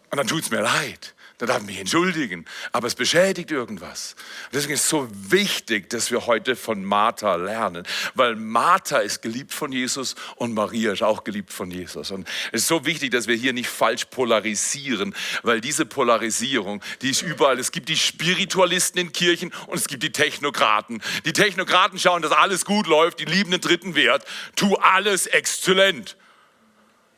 Und 0.10 0.18
dann 0.18 0.26
tut 0.26 0.44
es 0.44 0.50
mir 0.50 0.62
leid 0.62 1.14
dann 1.44 1.56
darf 1.56 1.62
ich 1.62 1.68
mich 1.68 1.80
entschuldigen. 1.80 2.46
Aber 2.72 2.88
es 2.88 2.96
beschädigt 2.96 3.52
irgendwas. 3.52 4.16
Deswegen 4.54 4.76
ist 4.76 4.84
es 4.84 4.90
so 4.90 5.10
wichtig, 5.12 5.90
dass 5.90 6.10
wir 6.10 6.26
heute 6.26 6.56
von 6.56 6.86
Martha 6.86 7.36
lernen, 7.36 7.86
weil 8.16 8.38
Martha 8.38 9.00
ist 9.00 9.22
geliebt 9.22 9.54
von 9.54 9.74
Jesus 9.74 10.16
und 10.38 10.54
Maria 10.54 10.94
ist 10.94 11.04
auch 11.04 11.26
geliebt 11.26 11.52
von 11.52 11.70
Jesus. 11.70 12.12
Und 12.12 12.30
es 12.54 12.62
ist 12.62 12.68
so 12.70 12.86
wichtig, 12.86 13.12
dass 13.12 13.28
wir 13.28 13.36
hier 13.36 13.52
nicht 13.52 13.68
falsch 13.68 14.06
polarisieren, 14.06 15.14
weil 15.42 15.60
diese 15.60 15.86
Polarisierung, 15.86 16.82
die 17.02 17.10
ist 17.10 17.22
überall. 17.22 17.60
Es 17.60 17.74
gibt 17.74 17.90
die 17.90 17.98
Spiritualisten 17.98 19.02
in 19.02 19.12
Kirchen 19.12 19.52
und 19.68 19.78
es 19.78 19.88
gibt 19.90 20.04
die 20.04 20.14
Technokraten. 20.14 21.02
Die 21.26 21.34
Technokraten 21.34 22.00
schauen, 22.00 22.22
dass 22.22 22.32
alles 22.32 22.64
gut 22.64 22.88
läuft, 22.88 23.20
die 23.20 23.26
lieben 23.26 23.52
den 23.52 23.60
dritten 23.60 23.96
Wert, 23.96 24.24
tu 24.56 24.76
alles 24.76 25.28
exzellent. 25.28 26.16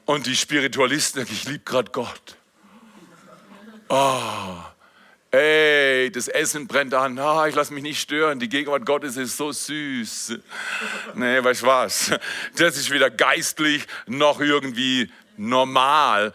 Und 0.06 0.26
die 0.26 0.36
Spiritualisten, 0.36 1.28
ich 1.32 1.46
liebe 1.46 1.64
gerade 1.64 1.92
Gott. 1.92 2.38
Oh, 3.88 4.56
ey, 5.32 6.10
das 6.12 6.28
Essen 6.28 6.68
brennt 6.68 6.94
an. 6.94 7.20
Ah, 7.20 7.48
ich 7.48 7.56
lasse 7.56 7.74
mich 7.74 7.84
nicht 7.84 8.02
stören. 8.02 8.40
Die 8.40 8.50
Gegenwart 8.50 8.86
Gottes 8.86 9.16
ist 9.18 9.38
so 9.38 9.52
süß. 9.52 10.40
Nee, 11.14 11.44
weißt 11.44 11.62
du 11.62 11.66
was? 11.68 12.12
Das 12.58 12.78
ist 12.78 12.90
weder 12.90 13.10
geistlich 13.10 13.86
noch 14.08 14.40
irgendwie 14.40 15.12
normal. 15.38 16.34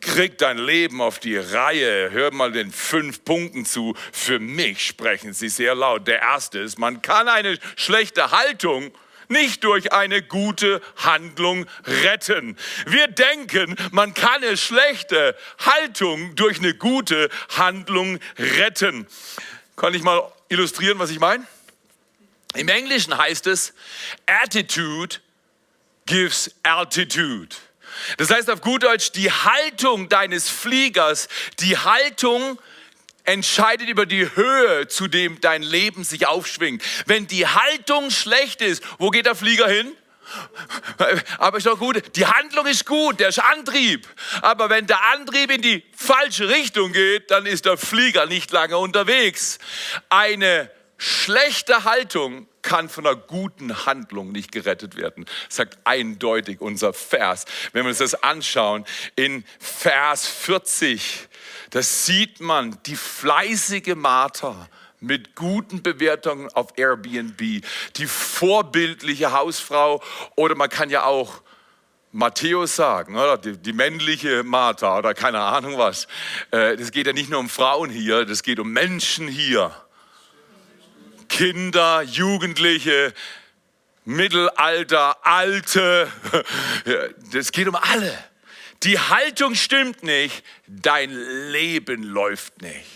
Krieg 0.00 0.38
dein 0.38 0.58
Leben 0.58 1.00
auf 1.00 1.18
die 1.18 1.36
Reihe. 1.36 2.10
Hör 2.10 2.32
mal 2.32 2.52
den 2.52 2.70
fünf 2.70 3.24
Punkten 3.24 3.64
zu. 3.64 3.94
Für 4.12 4.38
mich 4.38 4.84
sprechen 4.84 5.32
sie 5.32 5.48
sehr 5.48 5.74
laut. 5.74 6.06
Der 6.06 6.20
erste 6.20 6.58
ist, 6.58 6.78
man 6.78 7.02
kann 7.02 7.28
eine 7.28 7.58
schlechte 7.76 8.30
Haltung 8.30 8.92
nicht 9.32 9.64
durch 9.64 9.92
eine 9.92 10.22
gute 10.22 10.80
Handlung 10.96 11.66
retten. 11.84 12.56
Wir 12.86 13.08
denken, 13.08 13.76
man 13.90 14.14
kann 14.14 14.42
eine 14.42 14.56
schlechte 14.56 15.36
Haltung 15.58 16.36
durch 16.36 16.58
eine 16.58 16.74
gute 16.74 17.28
Handlung 17.56 18.20
retten. 18.38 19.06
Kann 19.76 19.94
ich 19.94 20.02
mal 20.02 20.30
illustrieren, 20.48 20.98
was 20.98 21.10
ich 21.10 21.18
meine? 21.18 21.44
Im 22.54 22.68
Englischen 22.68 23.16
heißt 23.16 23.46
es, 23.46 23.72
Attitude 24.26 25.16
gives 26.06 26.54
altitude. 26.62 27.56
Das 28.18 28.30
heißt 28.30 28.50
auf 28.50 28.60
gut 28.60 28.82
Deutsch, 28.82 29.12
die 29.12 29.30
Haltung 29.30 30.08
deines 30.08 30.48
Fliegers, 30.48 31.28
die 31.60 31.76
Haltung 31.76 32.58
entscheidet 33.24 33.88
über 33.88 34.06
die 34.06 34.34
Höhe, 34.34 34.88
zu 34.88 35.08
dem 35.08 35.40
dein 35.40 35.62
Leben 35.62 36.04
sich 36.04 36.26
aufschwingt. 36.26 36.82
Wenn 37.06 37.26
die 37.26 37.46
Haltung 37.46 38.10
schlecht 38.10 38.60
ist, 38.60 38.82
wo 38.98 39.10
geht 39.10 39.26
der 39.26 39.34
Flieger 39.34 39.68
hin? 39.68 39.92
Aber 41.38 41.58
ist 41.58 41.66
doch 41.66 41.78
gut, 41.78 42.16
die 42.16 42.26
Handlung 42.26 42.66
ist 42.66 42.86
gut, 42.86 43.20
der 43.20 43.28
ist 43.28 43.38
Antrieb. 43.38 44.08
Aber 44.40 44.70
wenn 44.70 44.86
der 44.86 45.02
Antrieb 45.12 45.50
in 45.50 45.62
die 45.62 45.82
falsche 45.94 46.48
Richtung 46.48 46.92
geht, 46.92 47.30
dann 47.30 47.44
ist 47.44 47.66
der 47.66 47.76
Flieger 47.76 48.26
nicht 48.26 48.50
lange 48.50 48.78
unterwegs. 48.78 49.58
Eine 50.08 50.70
schlechte 50.96 51.84
Haltung 51.84 52.46
kann 52.62 52.88
von 52.88 53.06
einer 53.06 53.16
guten 53.16 53.86
Handlung 53.86 54.30
nicht 54.32 54.52
gerettet 54.52 54.96
werden, 54.96 55.26
sagt 55.48 55.78
eindeutig 55.84 56.60
unser 56.60 56.92
Vers. 56.92 57.44
Wenn 57.72 57.84
wir 57.84 57.90
uns 57.90 57.98
das 57.98 58.22
anschauen, 58.22 58.86
in 59.16 59.44
Vers 59.58 60.26
40, 60.28 61.28
da 61.72 61.82
sieht 61.82 62.40
man 62.40 62.78
die 62.84 62.96
fleißige 62.96 63.94
Martha 63.96 64.68
mit 65.00 65.34
guten 65.34 65.82
Bewertungen 65.82 66.48
auf 66.52 66.68
Airbnb, 66.76 67.64
die 67.96 68.06
vorbildliche 68.06 69.32
Hausfrau 69.32 70.02
oder 70.36 70.54
man 70.54 70.68
kann 70.68 70.90
ja 70.90 71.04
auch 71.04 71.42
Matthäus 72.12 72.76
sagen, 72.76 73.16
oder? 73.16 73.38
Die, 73.38 73.56
die, 73.56 73.72
männliche 73.72 74.44
Martha 74.44 74.98
oder 74.98 75.14
keine 75.14 75.40
Ahnung 75.40 75.78
was. 75.78 76.06
Äh, 76.50 76.76
das 76.76 76.90
geht 76.90 77.06
ja 77.06 77.14
nicht 77.14 77.30
nur 77.30 77.40
um 77.40 77.48
Frauen 77.48 77.88
hier, 77.88 78.26
das 78.26 78.42
geht 78.42 78.60
um 78.60 78.70
Menschen 78.70 79.26
hier. 79.26 79.74
Kinder, 81.28 82.02
Jugendliche, 82.02 83.14
Mittelalter, 84.04 85.16
Alte. 85.26 86.08
Das 87.32 87.50
geht 87.50 87.66
um 87.66 87.76
alle. 87.76 88.12
Die 88.84 88.98
Haltung 88.98 89.54
stimmt 89.54 90.02
nicht, 90.02 90.42
dein 90.66 91.10
Leben 91.52 92.02
läuft 92.02 92.62
nicht. 92.62 92.86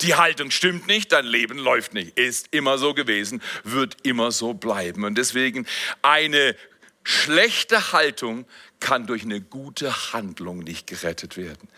Die 0.00 0.14
Haltung 0.14 0.50
stimmt 0.50 0.88
nicht, 0.88 1.12
dein 1.12 1.26
Leben 1.26 1.58
läuft 1.58 1.94
nicht. 1.94 2.18
Ist 2.18 2.48
immer 2.50 2.78
so 2.78 2.94
gewesen, 2.94 3.40
wird 3.62 3.96
immer 4.02 4.32
so 4.32 4.54
bleiben. 4.54 5.04
Und 5.04 5.16
deswegen 5.16 5.66
eine 6.02 6.56
schlechte 7.04 7.92
Haltung 7.92 8.46
kann 8.80 9.06
durch 9.06 9.22
eine 9.22 9.40
gute 9.40 10.12
Handlung 10.12 10.58
nicht 10.58 10.86
gerettet 10.86 11.36
werden. 11.36 11.68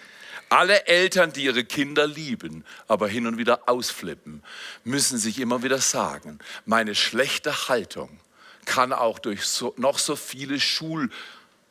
Alle 0.49 0.87
Eltern, 0.87 1.35
die 1.35 1.45
ihre 1.45 1.65
Kinder 1.65 2.07
lieben, 2.07 2.65
aber 2.87 3.07
hin 3.09 3.27
und 3.27 3.37
wieder 3.37 3.69
ausflippen, 3.69 4.43
müssen 4.83 5.19
sich 5.19 5.41
immer 5.41 5.63
wieder 5.63 5.79
sagen, 5.79 6.39
meine 6.65 6.95
schlechte 6.95 7.69
Haltung 7.69 8.19
kann 8.65 8.95
auch 8.95 9.19
durch 9.19 9.43
so, 9.43 9.75
noch 9.77 9.99
so 9.99 10.17
viele 10.17 10.59
Schul 10.59 11.11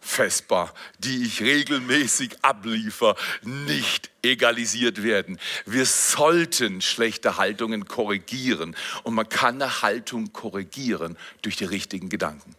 Vespa, 0.07 0.73
die 0.99 1.23
ich 1.23 1.41
regelmäßig 1.41 2.37
abliefer, 2.41 3.15
nicht 3.43 4.09
egalisiert 4.23 5.03
werden. 5.03 5.37
Wir 5.65 5.85
sollten 5.85 6.81
schlechte 6.81 7.37
Haltungen 7.37 7.87
korrigieren 7.87 8.75
und 9.03 9.13
man 9.13 9.27
kann 9.27 9.61
eine 9.61 9.81
Haltung 9.81 10.33
korrigieren 10.33 11.17
durch 11.41 11.57
die 11.57 11.65
richtigen 11.65 12.09
Gedanken. 12.09 12.55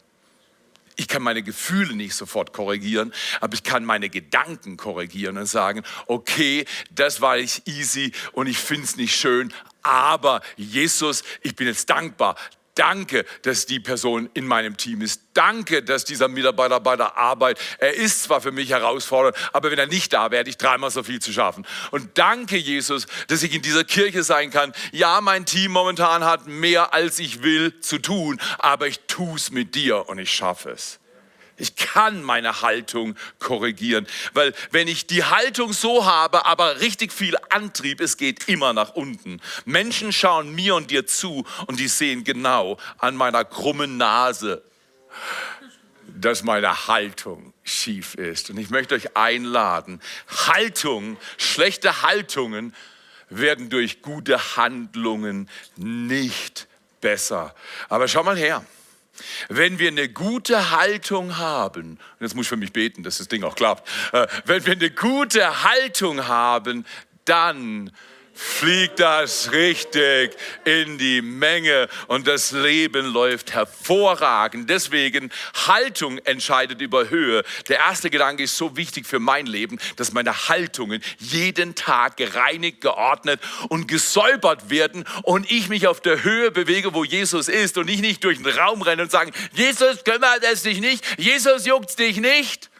Ich 1.01 1.07
kann 1.07 1.23
meine 1.23 1.45
Gefühle 1.45 1.95
nicht 1.95 2.15
sofort 2.15 2.53
korrigieren, 2.53 3.13
aber 3.41 3.55
ich 3.55 3.63
kann 3.63 3.85
meine 3.85 4.11
Gedanken 4.11 4.77
korrigieren 4.77 5.39
und 5.39 5.47
sagen, 5.47 5.85
okay, 6.07 6.65
das 6.91 7.21
war 7.21 7.39
ich 7.39 7.63
easy 7.67 8.13
und 8.33 8.49
ich 8.49 8.59
finde 8.59 8.85
es 8.85 8.97
nicht 8.97 9.15
schön, 9.15 9.55
aber 9.83 10.43
Jesus, 10.57 11.23
ich 11.43 11.55
bin 11.55 11.69
jetzt 11.69 11.89
dankbar, 11.89 12.37
Danke, 12.79 13.25
dass 13.43 13.67
die 13.67 13.81
Person 13.81 14.31
in 14.35 14.47
meinem 14.47 14.77
Team 14.77 15.03
ist. 15.03 15.23
Danke, 15.35 15.83
dass 15.83 16.05
dieser 16.05 16.29
Mitarbeiter 16.29 16.79
bei 16.79 16.97
der 16.97 17.17
Arbeit, 17.17 17.59
er 17.79 17.95
ist 17.95 18.23
zwar 18.23 18.41
für 18.41 18.53
mich 18.53 18.71
herausfordernd, 18.71 19.37
aber 19.53 19.73
wenn 19.73 19.79
er 19.79 19.89
nicht 19.89 20.13
da 20.13 20.31
wäre, 20.31 20.41
hätte 20.41 20.51
ich 20.51 20.59
dreimal 20.59 20.93
so 20.93 21.03
viel 21.03 21.21
zu 21.21 21.33
schaffen. 21.33 21.67
Und 21.91 22.17
danke, 22.19 22.57
Jesus, 22.57 23.07
dass 23.27 23.43
ich 23.43 23.53
in 23.53 23.63
dieser 23.63 23.83
Kirche 23.83 24.23
sein 24.23 24.51
kann. 24.51 24.73
Ja, 24.93 25.21
mein 25.21 25.45
Team 25.45 25.73
momentan 25.73 26.25
hat 26.25 26.47
mehr, 26.47 26.95
als 26.95 27.19
ich 27.19 27.43
will, 27.43 27.81
zu 27.81 27.99
tun, 27.99 28.41
aber 28.59 28.87
ich 28.87 29.01
tue 29.09 29.35
es 29.35 29.51
mit 29.51 29.75
dir 29.75 30.09
und 30.09 30.19
ich 30.19 30.33
schaffe 30.33 30.71
es. 30.71 31.01
Ich 31.59 31.77
kann 31.77 32.23
meine 32.23 32.63
Haltung 32.63 33.17
korrigieren, 33.39 34.07
weil 34.33 34.55
wenn 34.71 34.89
ich 34.89 35.07
die 35.07 35.25
Haltung 35.25 35.73
so 35.73 36.07
habe, 36.07 36.47
aber 36.47 36.81
richtig 36.81 37.13
viel 37.13 37.37
Antrieb, 37.51 38.01
es 38.01 38.17
geht 38.17 38.49
immer 38.49 38.73
nach 38.73 38.95
unten. 38.95 39.41
Menschen 39.65 40.13
schauen 40.13 40.55
mir 40.55 40.77
und 40.77 40.91
dir 40.91 41.07
zu 41.07 41.45
und 41.67 41.81
die 41.81 41.89
sehen 41.89 42.25
genau 42.25 42.79
an 42.99 43.17
meiner 43.17 43.45
krummen 43.45 43.97
Nase 43.97 44.63
dass 46.21 46.43
meine 46.43 46.89
Haltung 46.89 47.53
schief 47.63 48.15
ist. 48.15 48.51
Und 48.51 48.59
ich 48.59 48.71
möchte 48.71 48.95
euch 48.95 49.17
einladen, 49.17 50.01
Haltung, 50.49 51.17
schlechte 51.37 52.03
Haltungen 52.03 52.75
werden 53.31 53.71
durch 53.71 54.03
gute 54.03 54.57
Handlungen 54.57 55.49
nicht 55.77 56.67
besser. 57.01 57.55
Aber 57.89 58.09
schau 58.09 58.23
mal 58.25 58.37
her. 58.37 58.65
Wenn 59.49 59.79
wir 59.79 59.89
eine 59.89 60.09
gute 60.09 60.71
Haltung 60.71 61.39
haben, 61.39 61.93
und 61.93 62.21
jetzt 62.21 62.35
muss 62.35 62.47
ich 62.47 62.49
für 62.49 62.57
mich 62.57 62.73
beten, 62.73 63.03
dass 63.03 63.19
das 63.19 63.29
Ding 63.29 63.45
auch 63.45 63.55
klappt, 63.55 63.89
äh, 64.13 64.27
wenn 64.45 64.65
wir 64.67 64.73
eine 64.73 64.91
gute 64.91 65.65
Haltung 65.65 66.27
haben, 66.27 66.85
dann 67.25 67.91
fliegt 68.39 69.01
das 69.01 69.51
richtig 69.51 70.37
in 70.65 70.97
die 70.97 71.23
Menge 71.23 71.89
und 72.07 72.29
das 72.29 72.53
Leben 72.53 73.07
läuft 73.07 73.53
hervorragend. 73.53 74.71
Deswegen 74.71 75.33
Haltung 75.67 76.19
entscheidet 76.19 76.81
über 76.81 77.11
Höhe. 77.11 77.43
Der 77.69 77.79
erste 77.79 78.11
Gedanke 78.11 78.45
ist 78.45 78.57
so 78.57 78.77
wichtig 78.77 79.07
für 79.07 79.19
mein 79.19 79.47
Leben, 79.47 79.81
dass 79.97 80.13
meine 80.13 80.49
Haltungen 80.49 81.03
jeden 81.19 81.75
Tag 81.75 82.17
gereinigt, 82.17 82.81
geordnet 82.81 83.41
und 83.71 83.89
gesäubert 83.89 84.71
werden 84.71 85.05
und 85.25 85.51
ich 85.51 85.69
mich 85.69 85.89
auf 85.89 86.01
der 86.01 86.23
Höhe 86.23 86.53
bewege, 86.53 86.95
wo 86.95 87.03
Jesus 87.03 87.49
ist 87.49 87.77
und 87.77 87.91
ich 87.91 88.01
nicht 88.01 88.23
durch 88.23 88.39
den 88.41 88.47
Raum 88.47 88.83
renne 88.83 89.03
und 89.03 89.11
sage, 89.11 89.33
Jesus 89.53 90.05
kümmert 90.05 90.45
es 90.45 90.63
dich 90.63 90.79
nicht, 90.79 91.05
Jesus 91.19 91.67
juckt 91.67 91.99
dich 91.99 92.19
nicht 92.19 92.71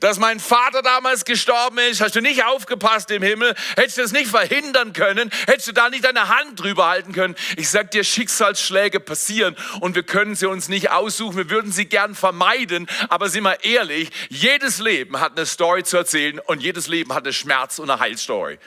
dass 0.00 0.18
mein 0.18 0.40
Vater 0.40 0.82
damals 0.82 1.24
gestorben 1.24 1.78
ist, 1.78 2.00
hast 2.00 2.16
du 2.16 2.20
nicht 2.20 2.44
aufgepasst 2.44 3.10
im 3.10 3.22
Himmel, 3.22 3.54
hättest 3.76 3.98
du 3.98 4.02
das 4.02 4.12
nicht 4.12 4.30
verhindern 4.30 4.92
können, 4.92 5.30
hättest 5.46 5.68
du 5.68 5.72
da 5.72 5.88
nicht 5.88 6.04
deine 6.04 6.28
Hand 6.28 6.58
drüber 6.58 6.88
halten 6.88 7.12
können. 7.12 7.36
Ich 7.56 7.68
sag 7.68 7.90
dir, 7.90 8.02
Schicksalsschläge 8.02 8.98
passieren 8.98 9.56
und 9.80 9.94
wir 9.94 10.02
können 10.02 10.34
sie 10.34 10.46
uns 10.46 10.68
nicht 10.68 10.90
aussuchen, 10.90 11.36
wir 11.36 11.50
würden 11.50 11.70
sie 11.70 11.86
gern 11.86 12.14
vermeiden, 12.14 12.88
aber 13.08 13.28
sind 13.28 13.44
wir 13.44 13.62
ehrlich, 13.64 14.10
jedes 14.28 14.78
Leben 14.78 15.20
hat 15.20 15.36
eine 15.36 15.46
Story 15.46 15.84
zu 15.84 15.98
erzählen 15.98 16.38
und 16.38 16.62
jedes 16.62 16.88
Leben 16.88 17.14
hat 17.14 17.24
eine 17.24 17.32
Schmerz- 17.32 17.78
und 17.78 17.90
eine 17.90 18.00
Heilstory. 18.00 18.58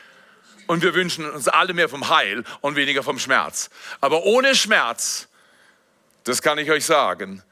Und 0.67 0.81
wir 0.81 0.93
wünschen 0.93 1.29
uns 1.29 1.47
alle 1.49 1.73
mehr 1.73 1.89
vom 1.89 2.07
Heil 2.09 2.43
und 2.61 2.75
weniger 2.75 3.03
vom 3.03 3.19
Schmerz. 3.19 3.69
Aber 3.99 4.23
ohne 4.23 4.55
Schmerz, 4.55 5.27
das 6.23 6.41
kann 6.41 6.57
ich 6.57 6.71
euch 6.71 6.85
sagen, 6.85 7.43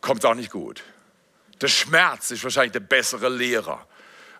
kommt 0.00 0.24
auch 0.26 0.34
nicht 0.34 0.50
gut. 0.50 0.82
Der 1.60 1.68
Schmerz 1.68 2.30
ist 2.30 2.44
wahrscheinlich 2.44 2.72
der 2.72 2.80
bessere 2.80 3.28
Lehrer. 3.28 3.86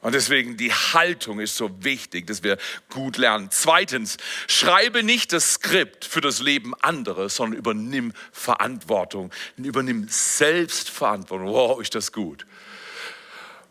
Und 0.05 0.15
deswegen 0.15 0.59
die 0.59 0.71
Haltung 0.71 1.41
ist 1.41 1.57
so 1.57 1.83
wichtig, 1.83 2.27
dass 2.27 2.43
wir 2.43 2.59
gut 2.91 3.17
lernen. 3.17 3.49
Zweitens, 3.51 4.19
schreibe 4.49 5.03
nicht 5.03 5.33
das 5.33 5.55
Skript 5.55 6.05
für 6.05 6.21
das 6.21 6.41
Leben 6.41 6.75
anderer, 6.83 7.31
sondern 7.31 7.59
übernimm 7.59 8.13
Verantwortung. 8.31 9.31
Übernimm 9.57 10.07
Selbstverantwortung. 10.09 11.49
Wow, 11.49 11.81
ist 11.81 11.95
das 11.95 12.13
gut. 12.13 12.45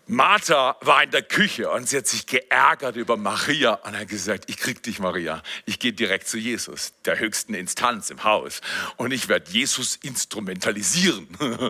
Martha 0.06 0.76
war 0.82 1.02
in 1.02 1.12
der 1.12 1.22
Küche 1.22 1.70
und 1.70 1.88
sie 1.88 1.98
hat 1.98 2.08
sich 2.08 2.26
geärgert 2.28 2.98
über 2.98 3.16
Maria 3.16 3.76
und 3.86 3.98
hat 3.98 4.10
gesagt, 4.10 4.50
ich 4.50 4.58
krieg 4.58 4.84
dich 4.84 5.00
Maria, 5.00 5.42
ich 5.66 5.80
gehe 5.80 5.94
direkt 5.94 6.28
zu 6.28 6.38
Jesus, 6.38 6.92
der 7.06 7.20
höchsten 7.20 7.54
Instanz 7.54 8.10
im 8.10 8.26
Haus 8.26 8.60
und 8.98 9.13
ich 9.13 9.30
werde 9.30 9.50
Jesus 9.50 9.96
instrumentalisieren. 9.96 11.30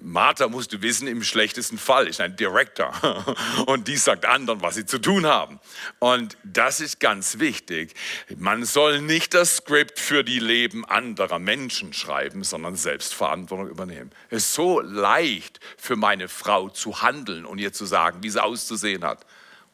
Martha 0.00 0.48
musst 0.48 0.72
du 0.72 0.80
wissen, 0.80 1.06
im 1.08 1.22
schlechtesten 1.22 1.76
Fall 1.76 2.08
ist 2.08 2.22
ein 2.22 2.36
Director 2.36 3.36
und 3.66 3.86
die 3.86 3.98
sagt 3.98 4.24
anderen, 4.24 4.62
was 4.62 4.76
sie 4.76 4.86
zu 4.86 4.98
tun 4.98 5.26
haben. 5.26 5.60
Und 5.98 6.38
das 6.44 6.80
ist 6.80 7.00
ganz 7.00 7.38
wichtig. 7.38 7.92
Man 8.38 8.64
soll 8.64 9.02
nicht 9.02 9.34
das 9.34 9.56
Skript 9.56 9.98
für 9.98 10.24
die 10.24 10.40
Leben 10.40 10.86
anderer 10.86 11.38
Menschen 11.38 11.92
schreiben, 11.92 12.44
sondern 12.44 12.76
Selbstverantwortung 12.76 13.68
übernehmen. 13.68 14.10
Es 14.30 14.44
ist 14.44 14.54
so 14.54 14.80
leicht 14.80 15.60
für 15.76 15.96
meine 15.96 16.28
Frau 16.28 16.70
zu 16.70 17.02
handeln 17.02 17.44
und 17.44 17.57
ihr 17.58 17.72
zu 17.72 17.86
sagen, 17.86 18.22
wie 18.22 18.30
sie 18.30 18.42
auszusehen 18.42 19.04
hat. 19.04 19.24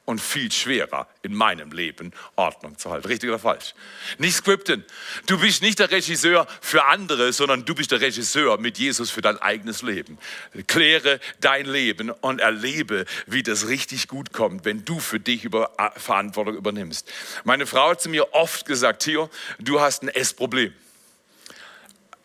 Und 0.06 0.20
viel 0.20 0.52
schwerer 0.52 1.08
in 1.22 1.32
meinem 1.32 1.72
Leben 1.72 2.12
Ordnung 2.36 2.76
zu 2.76 2.90
halten. 2.90 3.06
Richtig 3.06 3.30
oder 3.30 3.38
falsch? 3.38 3.74
Nicht 4.18 4.36
skripten. 4.36 4.84
Du 5.24 5.38
bist 5.38 5.62
nicht 5.62 5.78
der 5.78 5.90
Regisseur 5.90 6.46
für 6.60 6.84
andere, 6.84 7.32
sondern 7.32 7.64
du 7.64 7.74
bist 7.74 7.90
der 7.90 8.02
Regisseur 8.02 8.58
mit 8.58 8.76
Jesus 8.76 9.10
für 9.10 9.22
dein 9.22 9.38
eigenes 9.38 9.80
Leben. 9.80 10.18
Kläre 10.66 11.20
dein 11.40 11.64
Leben 11.64 12.10
und 12.10 12.42
erlebe, 12.42 13.06
wie 13.26 13.42
das 13.42 13.68
richtig 13.68 14.06
gut 14.06 14.34
kommt, 14.34 14.66
wenn 14.66 14.84
du 14.84 15.00
für 15.00 15.20
dich 15.20 15.42
über 15.42 15.70
äh, 15.78 15.98
Verantwortung 15.98 16.54
übernimmst. 16.54 17.10
Meine 17.44 17.66
Frau 17.66 17.88
hat 17.88 18.02
zu 18.02 18.10
mir 18.10 18.34
oft 18.34 18.66
gesagt, 18.66 19.04
Theo, 19.04 19.30
du 19.58 19.80
hast 19.80 20.02
ein 20.02 20.08
Essproblem. 20.08 20.74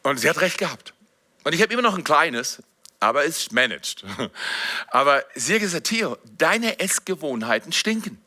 Und 0.03 0.19
sie 0.19 0.29
hat 0.29 0.41
recht 0.41 0.57
gehabt. 0.57 0.93
Und 1.43 1.53
ich 1.53 1.61
habe 1.61 1.71
immer 1.71 1.81
noch 1.81 1.97
ein 1.97 2.03
kleines, 2.03 2.61
aber 2.99 3.25
es 3.25 3.37
ist 3.37 3.51
managed. 3.53 4.03
Aber 4.89 5.23
sie 5.35 5.53
hat 5.53 5.61
gesagt, 5.61 5.87
Theo, 5.87 6.17
deine 6.37 6.79
Essgewohnheiten 6.79 7.71
stinken. 7.71 8.21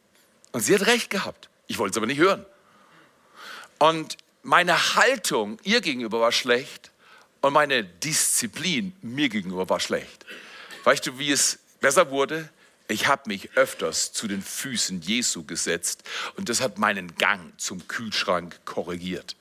Und 0.52 0.60
sie 0.60 0.74
hat 0.74 0.86
recht 0.86 1.10
gehabt. 1.10 1.48
Ich 1.66 1.78
wollte 1.78 1.92
es 1.92 1.96
aber 1.96 2.06
nicht 2.06 2.18
hören. 2.18 2.44
Und 3.78 4.16
meine 4.42 4.94
Haltung 4.96 5.58
ihr 5.62 5.80
gegenüber 5.80 6.20
war 6.20 6.32
schlecht 6.32 6.90
und 7.40 7.52
meine 7.52 7.84
Disziplin 7.84 8.94
mir 9.02 9.28
gegenüber 9.28 9.68
war 9.68 9.80
schlecht. 9.80 10.26
Weißt 10.84 11.06
du, 11.06 11.18
wie 11.18 11.30
es 11.30 11.58
besser 11.80 12.10
wurde? 12.10 12.48
Ich 12.88 13.06
habe 13.06 13.22
mich 13.26 13.56
öfters 13.56 14.12
zu 14.12 14.28
den 14.28 14.42
Füßen 14.42 15.00
Jesu 15.00 15.44
gesetzt 15.44 16.02
und 16.36 16.48
das 16.48 16.60
hat 16.60 16.78
meinen 16.78 17.14
Gang 17.16 17.58
zum 17.58 17.88
Kühlschrank 17.88 18.60
korrigiert. 18.64 19.36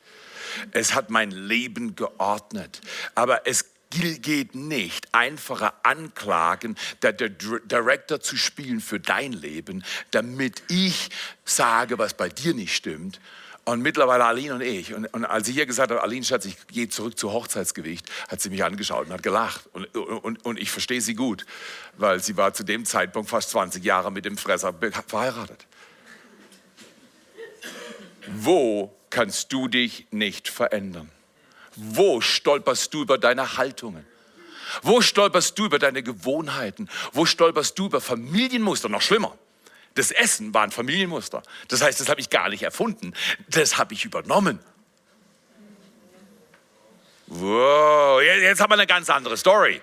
Es 0.72 0.94
hat 0.94 1.10
mein 1.10 1.32
Leben 1.32 1.96
geordnet. 1.96 2.82
Aber 3.16 3.48
es 3.48 3.71
geht 3.92 4.56
nicht, 4.56 5.08
einfache 5.14 5.74
Anklagen 5.84 6.76
der, 7.02 7.14
der 7.14 7.30
Director 7.30 8.20
zu 8.20 8.36
spielen 8.38 8.82
für 8.82 9.00
dein 9.00 9.34
Leben, 9.34 9.84
damit 10.12 10.64
ich 10.70 11.10
sage, 11.46 11.98
was 11.98 12.14
bei 12.14 12.30
dir 12.30 12.54
nicht 12.54 12.76
stimmt. 12.76 13.20
Und 13.64 13.82
mittlerweile 13.82 14.26
Aline 14.26 14.56
und 14.56 14.62
ich. 14.62 14.94
Und, 14.94 15.06
und 15.14 15.24
als 15.24 15.46
sie 15.46 15.54
hier 15.54 15.68
gesagt 15.68 15.92
hat, 15.92 16.00
Aline, 16.00 16.26
Schatz, 16.26 16.46
ich 16.46 16.56
gehe 16.68 16.90
zurück 16.90 17.18
zu 17.18 17.32
Hochzeitsgewicht, 17.32 18.10
hat 18.28 18.42
sie 18.42 18.50
mich 18.50 18.64
angeschaut 18.64 19.06
und 19.06 19.14
hat 19.14 19.22
gelacht. 19.22 19.70
Und, 19.74 19.86
und, 19.96 20.44
und 20.44 20.60
ich 20.60 20.72
verstehe 20.72 21.00
sie 21.00 21.14
gut, 21.14 21.46
weil 21.98 22.20
sie 22.22 22.38
war 22.38 22.54
zu 22.56 22.64
dem 22.64 22.86
Zeitpunkt 22.86 23.30
fast 23.30 23.52
20 23.52 23.84
Jahre 23.84 24.12
mit 24.12 24.26
dem 24.26 24.38
Fresser 24.38 24.74
verheiratet. 25.08 25.68
Wo 28.28 28.96
kannst 29.12 29.54
du 29.54 29.68
dich 29.68 30.08
nicht 30.10 30.48
verändern? 30.48 31.12
Wo 31.76 32.22
stolperst 32.22 32.94
du 32.94 33.02
über 33.02 33.18
deine 33.18 33.58
Haltungen? 33.58 34.06
Wo 34.82 35.02
stolperst 35.02 35.58
du 35.58 35.66
über 35.66 35.80
deine 35.80 36.04
Gewohnheiten? 36.04 36.90
Wo 37.14 37.26
stolperst 37.26 37.78
du 37.78 37.88
über 37.88 38.02
Familienmuster? 38.02 38.90
Noch 38.90 39.02
schlimmer. 39.02 39.38
Das 39.96 40.12
Essen 40.12 40.54
war 40.54 40.64
ein 40.64 40.72
Familienmuster. 40.72 41.44
Das 41.68 41.82
heißt, 41.82 42.00
das 42.00 42.08
habe 42.08 42.22
ich 42.22 42.30
gar 42.30 42.50
nicht 42.50 42.64
erfunden. 42.64 43.14
Das 43.50 43.78
habe 43.78 43.94
ich 43.94 44.06
übernommen. 44.06 44.60
Wow, 47.28 48.22
jetzt 48.22 48.60
haben 48.60 48.72
wir 48.72 48.76
eine 48.76 48.88
ganz 48.88 49.10
andere 49.10 49.38
Story. 49.38 49.82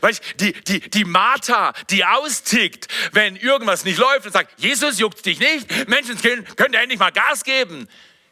Weißt, 0.00 0.40
die, 0.40 0.52
die, 0.52 0.80
die 0.80 1.04
Martha, 1.04 1.72
die 1.88 2.04
austickt, 2.04 2.88
wenn 3.12 3.36
irgendwas 3.36 3.84
nicht 3.84 3.98
läuft 3.98 4.26
und 4.26 4.32
sagt, 4.32 4.60
Jesus 4.60 4.98
juckt 4.98 5.24
dich 5.24 5.38
nicht, 5.38 5.88
Menschenskind, 5.88 6.56
könnt 6.56 6.74
ihr 6.74 6.80
endlich 6.80 6.98
mal 6.98 7.12
Gas 7.12 7.44
geben. 7.44 7.88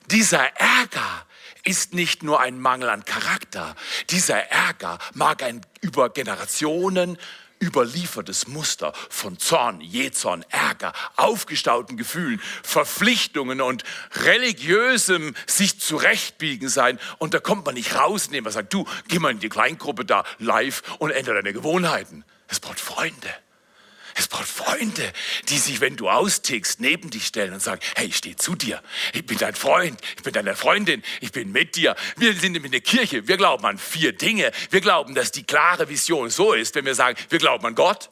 Dieser 0.06 0.44
Ärger, 0.56 1.26
ist 1.64 1.94
nicht 1.94 2.22
nur 2.22 2.40
ein 2.40 2.60
Mangel 2.60 2.88
an 2.88 3.04
Charakter. 3.04 3.74
Dieser 4.10 4.38
Ärger 4.50 4.98
mag 5.14 5.42
ein 5.42 5.60
über 5.80 6.10
Generationen 6.10 7.18
überliefertes 7.60 8.46
Muster 8.46 8.92
von 9.10 9.38
Zorn, 9.38 9.80
Jezorn, 9.80 10.44
Ärger, 10.50 10.92
aufgestauten 11.16 11.96
Gefühlen, 11.96 12.40
Verpflichtungen 12.62 13.60
und 13.60 13.84
religiösem 14.24 15.34
sich 15.46 15.80
zurechtbiegen 15.80 16.68
sein. 16.68 16.98
Und 17.18 17.34
da 17.34 17.40
kommt 17.40 17.66
man 17.66 17.74
nicht 17.74 17.94
raus, 17.94 18.26
indem 18.26 18.44
man 18.44 18.52
sagt, 18.52 18.72
du, 18.72 18.86
geh 19.08 19.18
mal 19.18 19.32
in 19.32 19.40
die 19.40 19.48
Kleingruppe 19.48 20.04
da 20.04 20.24
live 20.38 20.82
und 20.98 21.10
ändere 21.10 21.36
deine 21.36 21.52
Gewohnheiten. 21.52 22.24
Es 22.48 22.60
braucht 22.60 22.80
Freunde. 22.80 23.34
Es 24.18 24.26
braucht 24.26 24.48
Freunde, 24.48 25.12
die 25.48 25.58
sich, 25.58 25.80
wenn 25.80 25.96
du 25.96 26.10
austickst, 26.10 26.80
neben 26.80 27.08
dich 27.08 27.26
stellen 27.26 27.52
und 27.52 27.62
sagen, 27.62 27.80
hey, 27.94 28.08
ich 28.08 28.16
stehe 28.16 28.34
zu 28.34 28.56
dir. 28.56 28.82
Ich 29.12 29.24
bin 29.24 29.38
dein 29.38 29.54
Freund, 29.54 30.00
ich 30.16 30.24
bin 30.24 30.32
deine 30.32 30.56
Freundin, 30.56 31.04
ich 31.20 31.30
bin 31.30 31.52
mit 31.52 31.76
dir. 31.76 31.94
Wir 32.16 32.34
sind 32.34 32.56
in 32.56 32.70
der 32.72 32.80
Kirche, 32.80 33.28
wir 33.28 33.36
glauben 33.36 33.64
an 33.64 33.78
vier 33.78 34.12
Dinge. 34.12 34.50
Wir 34.70 34.80
glauben, 34.80 35.14
dass 35.14 35.30
die 35.30 35.44
klare 35.44 35.88
Vision 35.88 36.30
so 36.30 36.52
ist, 36.52 36.74
wenn 36.74 36.84
wir 36.84 36.96
sagen, 36.96 37.16
wir 37.28 37.38
glauben 37.38 37.64
an 37.64 37.76
Gott. 37.76 38.10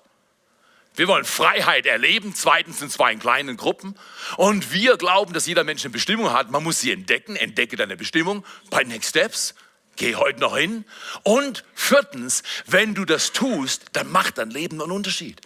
Wir 0.94 1.08
wollen 1.08 1.24
Freiheit 1.24 1.86
erleben, 1.86 2.34
zweitens 2.34 2.80
in 2.80 2.88
zwei 2.88 3.14
kleinen 3.16 3.56
Gruppen. 3.56 3.98
Und 4.36 4.72
wir 4.72 4.96
glauben, 4.96 5.34
dass 5.34 5.46
jeder 5.46 5.64
Mensch 5.64 5.84
eine 5.84 5.92
Bestimmung 5.92 6.32
hat. 6.32 6.52
Man 6.52 6.62
muss 6.62 6.80
sie 6.80 6.92
entdecken. 6.92 7.34
Entdecke 7.34 7.76
deine 7.76 7.96
Bestimmung 7.96 8.46
bei 8.70 8.84
Next 8.84 9.10
Steps. 9.10 9.54
Geh 9.96 10.14
heute 10.14 10.40
noch 10.40 10.56
hin. 10.56 10.84
Und 11.22 11.64
viertens, 11.74 12.42
wenn 12.66 12.94
du 12.94 13.04
das 13.04 13.32
tust, 13.32 13.86
dann 13.92 14.10
macht 14.10 14.38
dein 14.38 14.50
Leben 14.50 14.80
einen 14.80 14.92
Unterschied. 14.92 15.40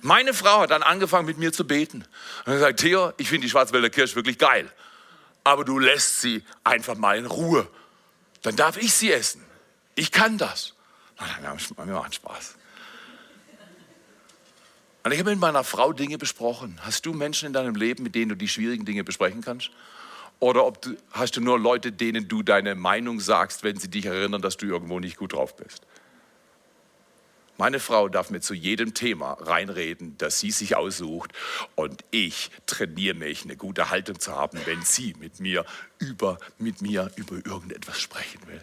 Meine 0.00 0.34
Frau 0.34 0.60
hat 0.60 0.70
dann 0.70 0.82
angefangen 0.82 1.26
mit 1.26 1.38
mir 1.38 1.52
zu 1.52 1.66
beten. 1.66 2.04
Und 2.44 2.52
gesagt, 2.52 2.80
Theo, 2.80 3.12
ich 3.16 3.28
finde 3.28 3.46
die 3.46 3.50
Schwarzwälder 3.50 3.90
Kirche 3.90 4.16
wirklich 4.16 4.38
geil. 4.38 4.70
Aber 5.44 5.64
du 5.64 5.78
lässt 5.78 6.20
sie 6.20 6.42
einfach 6.64 6.96
mal 6.96 7.16
in 7.18 7.26
Ruhe. 7.26 7.68
Dann 8.42 8.56
darf 8.56 8.76
ich 8.76 8.92
sie 8.92 9.12
essen. 9.12 9.44
Ich 9.94 10.12
kann 10.12 10.38
das. 10.38 10.74
Wir 11.18 11.86
machen 11.86 12.12
Spaß. 12.12 12.56
Und 15.04 15.12
ich 15.12 15.20
habe 15.20 15.30
mit 15.30 15.38
meiner 15.38 15.62
Frau 15.62 15.92
Dinge 15.92 16.18
besprochen. 16.18 16.80
Hast 16.82 17.06
du 17.06 17.12
Menschen 17.12 17.46
in 17.46 17.52
deinem 17.52 17.76
Leben, 17.76 18.02
mit 18.02 18.14
denen 18.16 18.30
du 18.30 18.34
die 18.34 18.48
schwierigen 18.48 18.84
Dinge 18.84 19.04
besprechen 19.04 19.40
kannst? 19.40 19.70
Oder 20.40 20.70
du, 20.80 20.96
hast 21.12 21.36
du 21.36 21.40
nur 21.40 21.58
Leute, 21.58 21.92
denen 21.92 22.28
du 22.28 22.42
deine 22.42 22.74
Meinung 22.74 23.20
sagst, 23.20 23.62
wenn 23.62 23.78
sie 23.78 23.88
dich 23.88 24.06
erinnern, 24.06 24.42
dass 24.42 24.56
du 24.56 24.66
irgendwo 24.66 25.00
nicht 25.00 25.16
gut 25.16 25.32
drauf 25.32 25.56
bist? 25.56 25.86
Meine 27.58 27.80
Frau 27.80 28.08
darf 28.08 28.30
mir 28.30 28.40
zu 28.40 28.54
jedem 28.54 28.92
Thema 28.94 29.32
reinreden, 29.32 30.16
das 30.18 30.40
sie 30.40 30.50
sich 30.50 30.76
aussucht. 30.76 31.32
Und 31.74 32.04
ich 32.10 32.50
trainiere 32.66 33.14
mich, 33.14 33.44
eine 33.44 33.56
gute 33.56 33.90
Haltung 33.90 34.20
zu 34.20 34.32
haben, 34.32 34.58
wenn 34.66 34.82
sie 34.82 35.14
mit 35.18 35.40
mir 35.40 35.64
über, 35.98 36.38
mit 36.58 36.82
mir 36.82 37.10
über 37.16 37.36
irgendetwas 37.36 38.00
sprechen 38.00 38.40
will. 38.46 38.62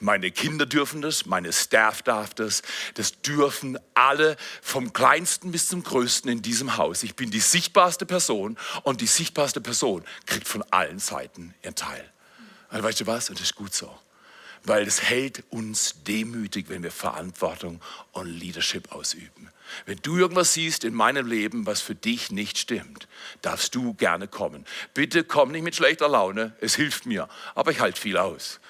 Meine 0.00 0.30
Kinder 0.30 0.66
dürfen 0.66 1.02
das, 1.02 1.26
meine 1.26 1.52
Staff 1.52 2.02
darf 2.02 2.34
das. 2.34 2.62
Das 2.94 3.20
dürfen 3.22 3.78
alle, 3.94 4.36
vom 4.60 4.92
kleinsten 4.92 5.50
bis 5.50 5.68
zum 5.68 5.82
größten 5.82 6.30
in 6.30 6.42
diesem 6.42 6.76
Haus. 6.76 7.02
Ich 7.02 7.16
bin 7.16 7.30
die 7.30 7.40
sichtbarste 7.40 8.06
Person 8.06 8.56
und 8.84 9.00
die 9.00 9.06
sichtbarste 9.06 9.60
Person 9.60 10.04
kriegt 10.26 10.46
von 10.46 10.62
allen 10.70 10.98
Seiten 10.98 11.54
ihren 11.62 11.74
Teil. 11.74 12.04
Also 12.68 12.84
weißt 12.84 13.00
du 13.00 13.06
was? 13.06 13.28
Und 13.28 13.38
das 13.38 13.46
ist 13.46 13.54
gut 13.56 13.74
so. 13.74 13.92
Weil 14.64 14.86
es 14.86 15.02
hält 15.02 15.42
uns 15.50 16.02
demütig, 16.04 16.66
wenn 16.68 16.82
wir 16.82 16.92
Verantwortung 16.92 17.80
und 18.12 18.26
Leadership 18.26 18.92
ausüben. 18.92 19.50
Wenn 19.86 19.98
du 20.02 20.16
irgendwas 20.18 20.54
siehst 20.54 20.84
in 20.84 20.94
meinem 20.94 21.26
Leben, 21.26 21.66
was 21.66 21.80
für 21.80 21.94
dich 21.94 22.30
nicht 22.30 22.58
stimmt, 22.58 23.08
darfst 23.40 23.74
du 23.74 23.94
gerne 23.94 24.28
kommen. 24.28 24.66
Bitte 24.94 25.24
komm 25.24 25.50
nicht 25.50 25.62
mit 25.62 25.74
schlechter 25.74 26.08
Laune, 26.08 26.54
es 26.60 26.74
hilft 26.74 27.06
mir, 27.06 27.28
aber 27.54 27.70
ich 27.70 27.80
halte 27.80 28.00
viel 28.00 28.16
aus. 28.16 28.60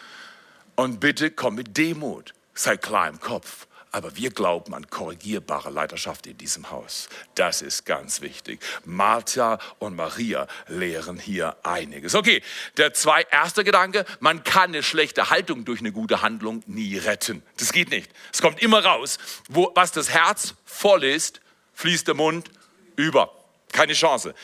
Und 0.74 1.00
bitte 1.00 1.30
komm 1.30 1.56
mit 1.56 1.76
Demut, 1.76 2.34
sei 2.54 2.76
klar 2.76 3.08
im 3.08 3.20
Kopf. 3.20 3.66
Aber 3.94 4.16
wir 4.16 4.30
glauben 4.30 4.72
an 4.74 4.88
korrigierbare 4.88 5.68
Leiterschaft 5.68 6.26
in 6.26 6.38
diesem 6.38 6.70
Haus. 6.70 7.10
Das 7.34 7.60
ist 7.60 7.84
ganz 7.84 8.22
wichtig. 8.22 8.60
Martha 8.86 9.58
und 9.78 9.94
Maria 9.94 10.48
lehren 10.66 11.18
hier 11.18 11.56
einiges. 11.62 12.14
Okay, 12.14 12.42
der 12.78 12.94
zwei, 12.94 13.22
erste 13.30 13.64
Gedanke, 13.64 14.06
man 14.20 14.44
kann 14.44 14.70
eine 14.70 14.82
schlechte 14.82 15.28
Haltung 15.28 15.66
durch 15.66 15.80
eine 15.80 15.92
gute 15.92 16.22
Handlung 16.22 16.62
nie 16.66 16.96
retten. 16.96 17.42
Das 17.58 17.70
geht 17.70 17.90
nicht. 17.90 18.10
Es 18.32 18.40
kommt 18.40 18.62
immer 18.62 18.82
raus. 18.82 19.18
Wo, 19.50 19.70
was 19.74 19.92
das 19.92 20.08
Herz 20.08 20.54
voll 20.64 21.04
ist, 21.04 21.42
fließt 21.74 22.08
der 22.08 22.14
Mund 22.14 22.50
über. 22.96 23.30
Keine 23.72 23.92
Chance. 23.92 24.34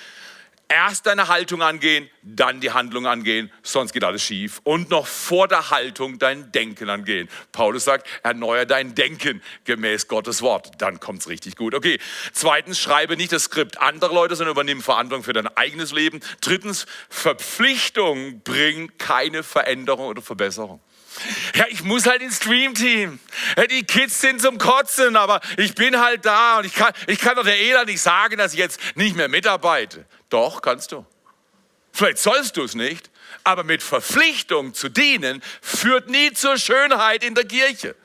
Erst 0.71 1.07
deine 1.07 1.29
Haltung 1.29 1.63
angehen, 1.63 2.11
dann 2.23 2.61
die 2.61 2.73
Handlung 2.73 3.07
angehen, 3.07 3.51
sonst 3.63 3.95
geht 3.95 4.05
alles 4.05 4.23
schief. 4.23 4.61
Und 4.65 4.91
noch 4.91 5.07
vor 5.07 5.49
der 5.49 5.71
Haltung 5.71 6.19
dein 6.19 6.53
Denken 6.53 6.91
angehen. 6.91 7.31
Paulus 7.53 7.85
sagt, 7.85 8.07
erneuer 8.23 8.67
dein 8.67 8.95
Denken 8.95 9.43
gemäß 9.65 10.09
Gottes 10.09 10.43
Wort. 10.43 10.73
Dann 10.77 11.01
kommt 11.01 11.21
es 11.21 11.29
richtig 11.31 11.57
gut. 11.57 11.75
Okay, 11.75 11.99
zweitens, 12.35 12.79
schreibe 12.79 13.17
nicht 13.17 13.33
das 13.33 13.45
Skript 13.45 13.81
anderer 13.81 14.13
Leute, 14.13 14.37
sondern 14.37 14.53
übernimm 14.53 14.83
Verantwortung 14.83 15.25
für 15.25 15.33
dein 15.33 15.47
eigenes 15.57 15.93
Leben. 15.93 16.21
Drittens, 16.43 16.85
Verpflichtung 17.09 18.43
bringt 18.43 18.99
keine 18.99 19.43
Veränderung 19.43 20.09
oder 20.09 20.21
Verbesserung. 20.21 20.83
Ja, 21.55 21.65
ich 21.69 21.83
muss 21.83 22.07
halt 22.07 22.23
ins 22.23 22.37
Streamteam. 22.37 23.19
Ja, 23.57 23.67
die 23.67 23.85
Kids 23.85 24.21
sind 24.21 24.41
zum 24.41 24.59
Kotzen, 24.59 25.17
aber 25.17 25.41
ich 25.57 25.75
bin 25.75 25.99
halt 25.99 26.25
da 26.25 26.59
und 26.59 26.67
ich 26.67 26.75
kann, 26.75 26.93
ich 27.07 27.19
kann 27.19 27.37
doch 27.37 27.45
der 27.45 27.59
Ela 27.59 27.85
nicht 27.85 28.01
sagen, 28.01 28.37
dass 28.37 28.53
ich 28.53 28.59
jetzt 28.59 28.81
nicht 28.97 29.17
mehr 29.17 29.29
mitarbeite. 29.29 30.05
Doch, 30.29 30.63
kannst 30.63 30.93
du. 30.93 31.07
Vielleicht 31.93 32.19
sollst 32.19 32.57
du 32.57 32.63
es 32.63 32.75
nicht, 32.75 33.11
aber 33.45 33.65
mit 33.65 33.83
Verpflichtung 33.83 34.75
zu 34.75 34.89
dienen 34.89 35.43
führt 35.63 36.09
nie 36.09 36.33
zur 36.33 36.59
Schönheit 36.59 37.25
in 37.25 37.35
der 37.35 37.45
Kirche. 37.45 37.97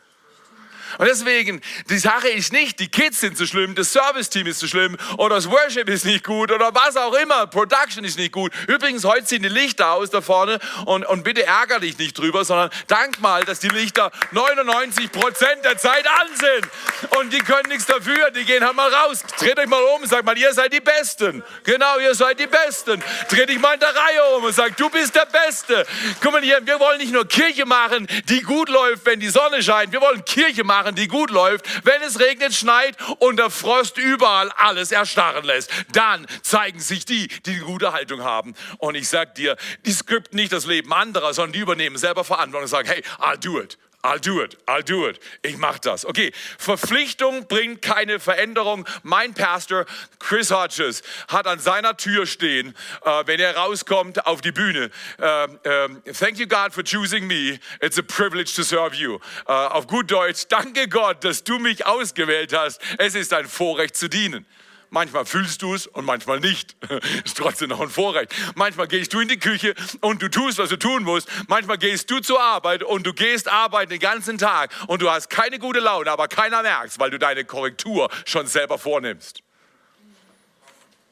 Und 0.98 1.08
deswegen, 1.08 1.62
die 1.90 1.98
Sache 1.98 2.30
ist 2.30 2.54
nicht, 2.54 2.80
die 2.80 2.88
Kids 2.88 3.22
sind 3.22 3.38
zu 3.38 3.46
schlimm, 3.46 3.76
das 3.76 3.92
Service-Team 3.94 4.48
ist 4.48 4.60
zu 4.60 4.68
schlimm 4.68 4.98
oder 5.18 5.36
das 5.36 5.50
Worship 5.50 5.90
ist 5.90 6.06
nicht 6.06 6.24
gut 6.24 6.52
oder 6.52 6.74
was 6.74 6.96
auch 6.98 7.14
immer, 7.14 7.48
Production 7.48 8.04
ist 8.04 8.18
nicht 8.18 8.32
gut. 8.32 8.52
Übrigens, 8.68 9.04
heute 9.04 9.26
sind 9.26 9.44
die 9.44 9.50
Lichter 9.50 9.92
aus 9.92 10.10
da 10.10 10.22
vorne 10.22 10.60
und, 10.86 11.06
und 11.06 11.24
bitte 11.24 11.46
ärger 11.46 11.80
dich 11.80 11.98
nicht 11.98 12.18
drüber, 12.18 12.46
sondern 12.46 12.70
dank 12.88 13.20
mal, 13.20 13.44
dass 13.44 13.60
die 13.60 13.70
Lichter 13.70 14.12
99 14.32 15.12
Prozent 15.12 15.64
der 15.64 15.78
Zeit 15.78 16.06
an 16.08 16.28
sind. 16.36 17.20
Und 17.20 17.34
die 17.34 17.40
können 17.40 17.70
nichts 17.70 17.86
dafür, 17.86 18.32
die 18.32 18.44
gehen 18.44 18.64
halt 18.64 18.76
mal 18.76 18.94
raus. 18.94 19.24
Dreht 19.40 19.58
euch 19.58 19.68
mal 19.68 19.82
um 19.96 20.02
und 20.02 20.10
sagt 20.10 20.26
mal, 20.26 20.38
ihr 20.38 20.54
seid 20.54 20.74
die 20.74 20.82
Besten. 20.82 21.44
Genau, 21.64 22.00
ihr 22.00 22.16
seid 22.16 22.40
die 22.40 22.48
Besten. 22.48 23.02
Dreht 23.30 23.50
dich 23.50 23.60
mal 23.60 23.74
in 23.74 23.80
der 23.80 23.90
Reihe 23.90 24.36
um 24.38 24.44
und 24.44 24.54
sagt, 24.54 24.80
du 24.80 24.90
bist 24.90 25.16
der 25.16 25.26
Beste. 25.26 25.86
Guck 26.22 26.34
mal 26.34 26.42
hier, 26.42 26.60
wir 26.66 26.80
wollen 26.80 27.00
nicht 27.00 27.14
nur 27.14 27.28
Kirche 27.28 27.66
machen, 27.66 28.08
die 28.30 28.42
gut 28.42 28.70
läuft, 28.70 29.06
wenn 29.06 29.20
die 29.20 29.30
Sonne 29.30 29.62
scheint. 29.64 29.92
Wir 29.92 30.02
wollen 30.02 30.24
Kirche 30.26 30.64
machen, 30.64 30.83
machen, 30.84 30.96
die 30.96 31.08
gut 31.08 31.32
läuft, 31.32 31.86
wenn 31.86 32.02
es 32.02 32.20
regnet, 32.20 32.54
schneit 32.54 32.98
und 33.20 33.38
der 33.38 33.50
Frost 33.50 33.98
überall 33.98 34.52
alles 34.52 34.92
erstarren 34.92 35.46
lässt. 35.46 35.72
Dann 35.94 36.26
zeigen 36.42 36.80
sich 36.80 37.06
die, 37.06 37.28
die 37.46 37.52
eine 37.52 37.62
gute 37.62 37.94
Haltung 37.94 38.24
haben. 38.24 38.54
Und 38.78 38.96
ich 38.96 39.08
sag 39.08 39.36
dir, 39.36 39.56
die 39.86 39.94
skripten 39.94 40.36
nicht 40.36 40.52
das 40.52 40.66
Leben 40.66 40.94
anderer, 40.94 41.34
sondern 41.34 41.54
die 41.54 41.60
übernehmen 41.60 41.98
selber 41.98 42.24
Verantwortung 42.24 42.64
und 42.64 42.70
sagen, 42.70 42.88
hey, 42.88 43.04
I'll 43.20 43.38
do 43.38 43.60
it. 43.60 43.78
I'll 44.06 44.20
do 44.20 44.42
it, 44.42 44.58
I'll 44.68 44.84
do 44.84 45.08
it. 45.08 45.18
Ich 45.44 45.56
mach 45.56 45.80
das. 45.80 46.06
Okay, 46.06 46.34
Verpflichtung 46.58 47.48
bringt 47.48 47.82
keine 47.82 48.20
Veränderung. 48.20 48.86
Mein 49.02 49.34
Pastor 49.34 49.86
Chris 50.20 50.52
Hodges 50.52 51.04
hat 51.30 51.48
an 51.48 51.60
seiner 51.60 51.96
Tür 51.96 52.26
stehen, 52.26 52.76
äh, 53.06 53.24
wenn 53.26 53.40
er 53.40 53.56
rauskommt 53.56 54.26
auf 54.26 54.42
die 54.42 54.52
Bühne. 54.52 54.92
Äh, 55.22 55.44
äh, 55.46 55.90
Thank 56.12 56.38
you 56.38 56.48
God 56.48 56.74
for 56.74 56.84
choosing 56.84 57.28
me. 57.28 57.60
It's 57.82 57.98
a 57.98 58.02
privilege 58.02 58.54
to 58.56 58.64
serve 58.64 58.94
you. 58.94 59.20
Äh, 59.48 59.54
auf 59.54 59.88
gut 59.88 60.12
Deutsch, 60.12 60.48
danke 60.50 60.90
Gott, 60.90 61.24
dass 61.24 61.46
du 61.46 61.58
mich 61.58 61.86
ausgewählt 61.86 62.52
hast. 62.52 62.82
Es 62.98 63.16
ist 63.16 63.32
ein 63.32 63.48
Vorrecht 63.48 63.96
zu 63.96 64.10
dienen. 64.10 64.46
Manchmal 64.94 65.26
fühlst 65.26 65.64
du 65.64 65.74
es 65.74 65.88
und 65.88 66.06
manchmal 66.06 66.40
nicht. 66.40 66.76
Ist 67.26 67.38
trotzdem 67.38 67.70
noch 67.70 67.82
ein 67.82 67.90
Vorrecht. 67.90 68.32
Manchmal 68.54 68.88
gehst 68.88 69.12
du 69.12 69.22
in 69.22 69.28
die 69.28 69.40
Küche 69.40 69.74
und 70.02 70.22
du 70.22 70.30
tust, 70.30 70.60
was 70.60 70.70
du 70.70 70.78
tun 70.78 71.02
musst. 71.04 71.28
Manchmal 71.48 71.80
gehst 71.80 72.12
du 72.12 72.20
zur 72.20 72.40
Arbeit 72.40 72.84
und 72.84 73.04
du 73.08 73.12
gehst 73.12 73.48
arbeiten 73.48 73.90
den 73.90 74.00
ganzen 74.00 74.38
Tag 74.38 74.70
und 74.86 75.02
du 75.02 75.10
hast 75.10 75.32
keine 75.32 75.58
gute 75.58 75.80
Laune, 75.80 76.12
aber 76.12 76.28
keiner 76.28 76.62
merkt 76.62 77.00
weil 77.00 77.10
du 77.10 77.18
deine 77.18 77.44
Korrektur 77.44 78.08
schon 78.26 78.46
selber 78.46 78.78
vornimmst. 78.78 79.42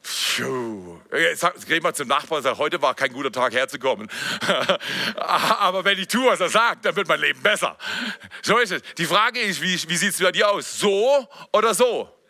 Puh. 0.02 1.00
Jetzt 1.12 1.44
geh 1.66 1.80
mal 1.80 1.92
zum 1.92 2.06
Nachbarn 2.06 2.38
und 2.38 2.44
sag, 2.44 2.58
heute 2.58 2.80
war 2.82 2.94
kein 2.94 3.12
guter 3.12 3.32
Tag 3.32 3.52
herzukommen. 3.52 4.08
Aber 5.16 5.84
wenn 5.84 5.98
ich 5.98 6.08
tue, 6.08 6.26
was 6.26 6.40
er 6.40 6.48
sagt, 6.48 6.84
dann 6.84 6.94
wird 6.96 7.08
mein 7.08 7.20
Leben 7.20 7.40
besser. 7.42 7.76
So 8.42 8.58
ist 8.58 8.72
es. 8.72 8.82
Die 8.96 9.06
Frage 9.06 9.40
ist, 9.40 9.60
wie, 9.60 9.74
wie 9.88 9.96
sieht 9.96 10.10
es 10.10 10.20
bei 10.20 10.32
dir 10.32 10.50
aus? 10.50 10.78
So 10.78 11.28
oder 11.52 11.74
so? 11.74 12.21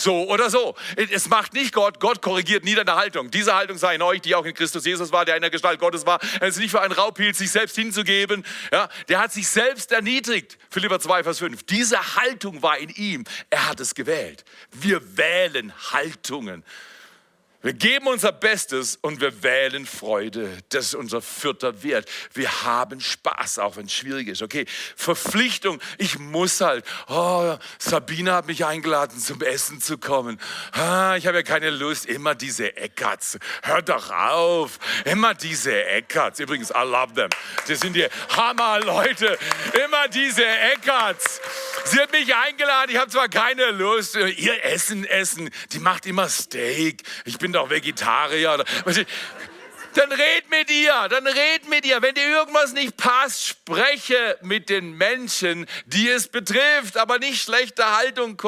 So 0.00 0.28
oder 0.28 0.48
so. 0.48 0.74
Es 0.96 1.28
macht 1.28 1.52
nicht 1.52 1.74
Gott. 1.74 2.00
Gott 2.00 2.22
korrigiert 2.22 2.64
nie 2.64 2.74
deine 2.74 2.96
Haltung. 2.96 3.30
Diese 3.30 3.54
Haltung 3.54 3.76
sei 3.76 3.96
in 3.96 4.02
euch, 4.02 4.22
die 4.22 4.34
auch 4.34 4.46
in 4.46 4.54
Christus 4.54 4.86
Jesus 4.86 5.12
war, 5.12 5.26
der 5.26 5.36
in 5.36 5.42
der 5.42 5.50
Gestalt 5.50 5.78
Gottes 5.78 6.06
war. 6.06 6.18
Er 6.40 6.48
ist 6.48 6.58
nicht 6.58 6.70
für 6.70 6.80
einen 6.80 6.92
Raub 6.92 7.18
hielt, 7.18 7.36
sich 7.36 7.50
selbst 7.50 7.76
hinzugeben. 7.76 8.44
Ja, 8.72 8.88
der 9.08 9.20
hat 9.20 9.32
sich 9.32 9.46
selbst 9.46 9.92
erniedrigt. 9.92 10.56
Philipper 10.70 11.00
2, 11.00 11.24
Vers 11.24 11.38
5. 11.40 11.62
Diese 11.64 12.16
Haltung 12.16 12.62
war 12.62 12.78
in 12.78 12.88
ihm. 12.88 13.24
Er 13.50 13.68
hat 13.68 13.80
es 13.80 13.94
gewählt. 13.94 14.44
Wir 14.72 15.18
wählen 15.18 15.72
Haltungen. 15.92 16.64
Wir 17.62 17.74
geben 17.74 18.06
unser 18.06 18.32
Bestes 18.32 18.98
und 19.02 19.20
wir 19.20 19.42
wählen 19.42 19.84
Freude. 19.84 20.56
Das 20.70 20.86
ist 20.86 20.94
unser 20.94 21.20
vierter 21.20 21.82
Wert. 21.82 22.08
Wir 22.32 22.62
haben 22.62 23.02
Spaß, 23.02 23.58
auch 23.58 23.76
wenn 23.76 23.84
es 23.84 23.92
schwierig 23.92 24.28
ist. 24.28 24.40
Okay, 24.40 24.64
Verpflichtung. 24.96 25.78
Ich 25.98 26.18
muss 26.18 26.62
halt. 26.62 26.86
Oh, 27.08 27.56
Sabine 27.78 28.32
hat 28.32 28.46
mich 28.46 28.64
eingeladen, 28.64 29.18
zum 29.18 29.42
Essen 29.42 29.78
zu 29.82 29.98
kommen. 29.98 30.40
Ah, 30.72 31.16
ich 31.16 31.26
habe 31.26 31.36
ja 31.36 31.42
keine 31.42 31.68
Lust. 31.68 32.06
Immer 32.06 32.34
diese 32.34 32.74
Eckarts. 32.78 33.38
Hört 33.62 33.90
doch 33.90 34.10
auf. 34.10 34.78
Immer 35.04 35.34
diese 35.34 35.84
Eckarts. 35.84 36.40
Übrigens, 36.40 36.70
I 36.70 36.84
love 36.84 37.12
them. 37.12 37.28
Das 37.68 37.80
sind 37.80 37.94
die 37.94 38.06
Hammer-Leute. 38.30 39.38
Immer 39.84 40.08
diese 40.08 40.46
Eckarts. 40.46 41.42
Sie 41.84 42.00
hat 42.00 42.10
mich 42.10 42.34
eingeladen. 42.34 42.90
Ich 42.90 42.96
habe 42.96 43.10
zwar 43.10 43.28
keine 43.28 43.70
Lust. 43.72 44.16
Ihr 44.16 44.64
Essen, 44.64 45.04
Essen. 45.04 45.50
Die 45.72 45.78
macht 45.78 46.06
immer 46.06 46.30
Steak. 46.30 47.02
Ich 47.26 47.36
bin 47.36 47.49
bin 47.50 47.60
doch 47.60 47.70
Vegetarier. 47.70 48.64
Dann 49.94 50.12
red 50.12 50.48
mit 50.50 50.70
ihr, 50.70 51.08
dann 51.08 51.26
red 51.26 51.68
mit 51.68 51.84
ihr. 51.84 52.00
Wenn 52.00 52.14
dir 52.14 52.28
irgendwas 52.28 52.72
nicht 52.74 52.96
passt, 52.96 53.44
spreche 53.44 54.38
mit 54.40 54.68
den 54.68 54.92
Menschen, 54.92 55.66
die 55.86 56.08
es 56.08 56.28
betrifft, 56.28 56.96
aber 56.96 57.18
nicht 57.18 57.42
schlechte 57.42 57.84
Haltung 57.96 58.40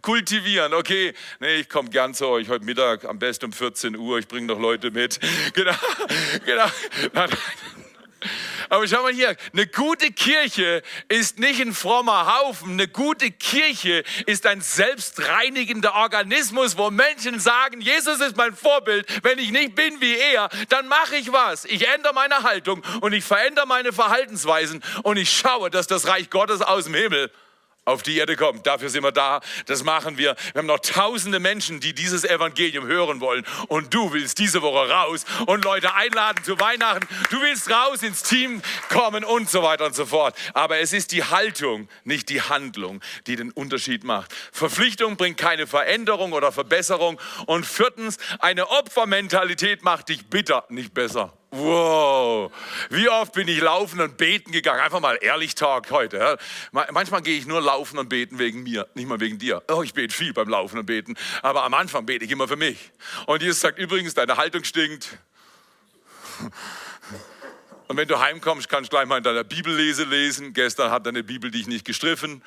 kultivieren. 0.00 0.72
Okay, 0.72 1.12
nee, 1.40 1.56
ich 1.56 1.68
komme 1.68 1.90
gern 1.90 2.14
zu 2.14 2.28
euch 2.28 2.48
heute 2.48 2.64
Mittag, 2.64 3.04
am 3.04 3.18
besten 3.18 3.44
um 3.44 3.52
14 3.52 3.94
Uhr, 3.94 4.18
ich 4.18 4.26
bringe 4.26 4.46
noch 4.46 4.58
Leute 4.58 4.90
mit. 4.90 5.20
Genau, 5.52 5.74
genau. 6.46 6.66
Aber 8.68 8.86
schau 8.86 9.02
mal 9.02 9.12
hier, 9.12 9.36
eine 9.52 9.66
gute 9.66 10.10
Kirche 10.12 10.82
ist 11.08 11.38
nicht 11.38 11.60
ein 11.60 11.74
frommer 11.74 12.38
Haufen. 12.38 12.72
Eine 12.72 12.88
gute 12.88 13.30
Kirche 13.30 14.04
ist 14.26 14.46
ein 14.46 14.60
selbstreinigender 14.60 15.94
Organismus, 15.94 16.76
wo 16.76 16.90
Menschen 16.90 17.40
sagen, 17.40 17.80
Jesus 17.80 18.20
ist 18.20 18.36
mein 18.36 18.54
Vorbild. 18.54 19.06
Wenn 19.22 19.38
ich 19.38 19.50
nicht 19.50 19.74
bin 19.74 20.00
wie 20.00 20.16
er, 20.16 20.48
dann 20.68 20.88
mache 20.88 21.16
ich 21.16 21.32
was. 21.32 21.64
Ich 21.64 21.86
ändere 21.88 22.14
meine 22.14 22.42
Haltung 22.42 22.82
und 23.00 23.12
ich 23.12 23.24
verändere 23.24 23.66
meine 23.66 23.92
Verhaltensweisen 23.92 24.82
und 25.02 25.16
ich 25.16 25.30
schaue, 25.30 25.70
dass 25.70 25.86
das 25.86 26.06
Reich 26.06 26.30
Gottes 26.30 26.62
aus 26.62 26.84
dem 26.84 26.94
Himmel 26.94 27.30
auf 27.86 28.02
die 28.02 28.18
Erde 28.18 28.36
kommt. 28.36 28.66
Dafür 28.66 28.90
sind 28.90 29.04
wir 29.04 29.12
da. 29.12 29.40
Das 29.66 29.84
machen 29.84 30.18
wir. 30.18 30.36
Wir 30.52 30.58
haben 30.58 30.66
noch 30.66 30.80
tausende 30.80 31.38
Menschen, 31.40 31.80
die 31.80 31.94
dieses 31.94 32.24
Evangelium 32.24 32.86
hören 32.86 33.20
wollen. 33.20 33.46
Und 33.68 33.94
du 33.94 34.12
willst 34.12 34.38
diese 34.38 34.60
Woche 34.60 34.90
raus 34.90 35.24
und 35.46 35.64
Leute 35.64 35.94
einladen 35.94 36.44
zu 36.44 36.58
Weihnachten. 36.58 37.06
Du 37.30 37.40
willst 37.40 37.70
raus 37.70 38.02
ins 38.02 38.24
Team 38.24 38.60
kommen 38.88 39.24
und 39.24 39.48
so 39.48 39.62
weiter 39.62 39.86
und 39.86 39.94
so 39.94 40.04
fort. 40.04 40.36
Aber 40.52 40.78
es 40.78 40.92
ist 40.92 41.12
die 41.12 41.24
Haltung, 41.24 41.88
nicht 42.04 42.28
die 42.28 42.42
Handlung, 42.42 43.00
die 43.28 43.36
den 43.36 43.52
Unterschied 43.52 44.02
macht. 44.02 44.34
Verpflichtung 44.52 45.16
bringt 45.16 45.38
keine 45.38 45.68
Veränderung 45.68 46.32
oder 46.32 46.50
Verbesserung. 46.50 47.20
Und 47.46 47.64
viertens, 47.64 48.18
eine 48.40 48.68
Opfermentalität 48.68 49.84
macht 49.84 50.08
dich 50.08 50.26
bitter, 50.26 50.64
nicht 50.68 50.92
besser. 50.92 51.32
Wow, 51.58 52.52
wie 52.90 53.08
oft 53.08 53.32
bin 53.32 53.48
ich 53.48 53.60
laufen 53.60 54.00
und 54.00 54.16
beten 54.18 54.52
gegangen? 54.52 54.80
Einfach 54.80 55.00
mal 55.00 55.18
ehrlich 55.20 55.54
Talk 55.54 55.90
heute. 55.90 56.38
Manchmal 56.72 57.22
gehe 57.22 57.38
ich 57.38 57.46
nur 57.46 57.62
laufen 57.62 57.98
und 57.98 58.08
beten 58.08 58.38
wegen 58.38 58.62
mir, 58.62 58.86
nicht 58.94 59.08
mal 59.08 59.20
wegen 59.20 59.38
dir. 59.38 59.62
Oh, 59.68 59.82
ich 59.82 59.94
bete 59.94 60.14
viel 60.14 60.34
beim 60.34 60.48
Laufen 60.48 60.78
und 60.78 60.86
Beten, 60.86 61.14
aber 61.42 61.64
am 61.64 61.72
Anfang 61.72 62.04
bete 62.04 62.24
ich 62.24 62.30
immer 62.30 62.46
für 62.46 62.56
mich. 62.56 62.90
Und 63.26 63.42
Jesus 63.42 63.60
sagt 63.60 63.78
übrigens, 63.78 64.12
deine 64.14 64.36
Haltung 64.36 64.64
stinkt. 64.64 65.18
Und 67.88 67.96
wenn 67.96 68.08
du 68.08 68.18
heimkommst, 68.18 68.68
kannst 68.68 68.92
du 68.92 68.96
gleich 68.96 69.06
mal 69.06 69.18
in 69.18 69.22
deiner 69.22 69.44
Bibellese 69.44 70.02
lesen. 70.02 70.52
Gestern 70.52 70.90
hat 70.90 71.06
deine 71.06 71.22
Bibel 71.22 71.52
dich 71.52 71.68
nicht 71.68 71.84
gestriffen. 71.84 72.42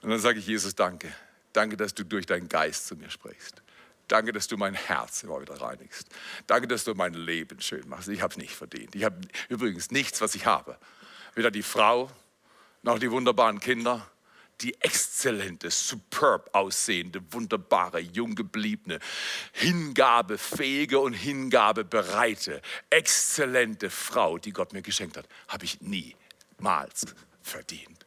Und 0.00 0.08
dann 0.08 0.18
sage 0.18 0.38
ich 0.38 0.46
Jesus, 0.46 0.74
danke. 0.74 1.14
Danke, 1.52 1.76
dass 1.76 1.94
du 1.94 2.04
durch 2.04 2.24
deinen 2.24 2.48
Geist 2.48 2.86
zu 2.86 2.96
mir 2.96 3.10
sprichst. 3.10 3.62
Danke, 4.10 4.32
dass 4.32 4.48
du 4.48 4.56
mein 4.56 4.74
Herz 4.74 5.22
immer 5.22 5.40
wieder 5.40 5.60
reinigst. 5.60 6.08
Danke, 6.48 6.66
dass 6.66 6.82
du 6.82 6.96
mein 6.96 7.14
Leben 7.14 7.60
schön 7.60 7.88
machst. 7.88 8.08
Ich 8.08 8.22
habe 8.22 8.32
es 8.32 8.38
nicht 8.38 8.56
verdient. 8.56 8.96
Ich 8.96 9.04
habe 9.04 9.20
übrigens 9.48 9.92
nichts, 9.92 10.20
was 10.20 10.34
ich 10.34 10.46
habe. 10.46 10.76
Weder 11.36 11.52
die 11.52 11.62
Frau 11.62 12.10
noch 12.82 12.98
die 12.98 13.08
wunderbaren 13.12 13.60
Kinder, 13.60 14.04
die 14.62 14.74
exzellente, 14.80 15.70
superb 15.70 16.50
aussehende, 16.56 17.20
wunderbare, 17.32 18.00
junggebliebene, 18.00 18.98
hingabefähige 19.52 20.98
und 20.98 21.12
hingabebereite, 21.12 22.62
exzellente 22.90 23.90
Frau, 23.90 24.38
die 24.38 24.50
Gott 24.50 24.72
mir 24.72 24.82
geschenkt 24.82 25.18
hat, 25.18 25.28
habe 25.46 25.64
ich 25.64 25.80
niemals 25.82 27.06
verdient. 27.42 28.04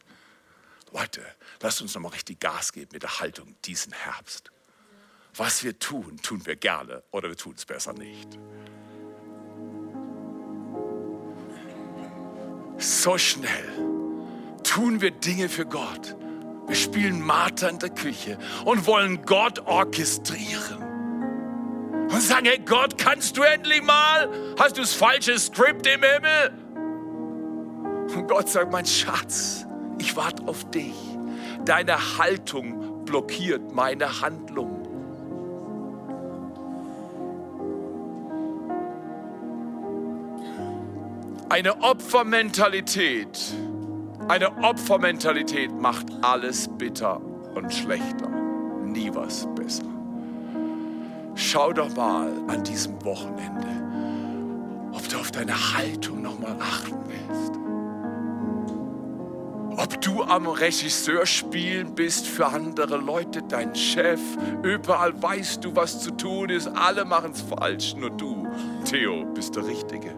Leute, 0.92 1.26
lasst 1.62 1.82
uns 1.82 1.96
nochmal 1.96 2.12
richtig 2.12 2.42
Gas 2.42 2.74
geben 2.74 2.90
mit 2.92 3.04
der 3.04 3.22
Haltung 3.22 3.56
diesen 3.64 3.94
Herbst 3.94 4.52
was 5.36 5.64
wir 5.64 5.78
tun, 5.80 6.20
tun 6.22 6.46
wir 6.46 6.56
gerne 6.56 7.04
oder 7.12 7.30
wir 7.30 7.38
tun 7.38 7.54
es 7.58 7.66
besser 7.66 7.94
nicht. 7.94 8.38
So 12.78 13.18
schnell 13.18 13.94
tun 14.64 15.02
wir 15.02 15.12
Dinge 15.12 15.50
für 15.50 15.66
Gott. 15.66 16.16
Wir 16.68 16.76
spielen 16.76 17.22
Martha 17.22 17.68
in 17.68 17.80
der 17.80 17.90
Küche 17.90 18.38
und 18.66 18.86
wollen 18.88 19.24
Gott 19.26 19.60
orchestrieren. 19.60 20.82
Und 22.10 22.22
sagen, 22.22 22.46
hey 22.46 22.60
Gott, 22.60 22.98
kannst 22.98 23.38
du 23.38 23.42
endlich 23.42 23.82
mal? 23.82 24.30
Hast 24.60 24.78
du 24.78 24.82
das 24.82 24.94
falsche 24.94 25.38
Skript 25.38 25.88
im 25.88 26.02
Himmel? 26.04 26.64
Und 28.16 28.28
Gott 28.28 28.50
sagt, 28.50 28.72
mein 28.72 28.86
Schatz, 28.86 29.66
ich 29.98 30.16
warte 30.16 30.48
auf 30.48 30.70
dich. 30.72 30.94
Deine 31.66 32.18
Haltung 32.18 33.04
blockiert 33.06 33.74
meine 33.74 34.22
Handlung. 34.22 34.73
Eine 41.54 41.84
Opfermentalität, 41.84 43.40
eine 44.28 44.50
Opfermentalität 44.64 45.72
macht 45.72 46.08
alles 46.24 46.68
bitter 46.80 47.22
und 47.54 47.72
schlechter. 47.72 48.28
Nie 48.84 49.12
was 49.14 49.48
besser. 49.54 49.84
Schau 51.36 51.72
doch 51.72 51.96
mal 51.96 52.32
an 52.48 52.64
diesem 52.64 52.96
Wochenende, 53.06 53.68
ob 54.94 55.08
du 55.08 55.18
auf 55.20 55.30
deine 55.30 55.54
Haltung 55.54 56.24
nochmal 56.24 56.58
achten 56.60 56.98
willst. 57.06 57.52
Ob 59.80 60.02
du 60.02 60.24
am 60.24 60.48
Regisseur 60.48 61.28
spielen 61.28 61.94
bist 61.94 62.26
für 62.26 62.48
andere 62.48 62.98
Leute, 62.98 63.44
dein 63.44 63.76
Chef, 63.76 64.20
überall 64.64 65.22
weißt 65.22 65.64
du, 65.64 65.76
was 65.76 66.02
zu 66.02 66.10
tun 66.18 66.50
ist, 66.50 66.66
alle 66.70 67.06
machen 67.06 67.30
es 67.32 67.42
falsch, 67.42 67.96
nur 67.96 68.10
du, 68.10 68.48
Theo, 68.86 69.26
bist 69.36 69.56
der 69.56 69.68
Richtige. 69.68 70.16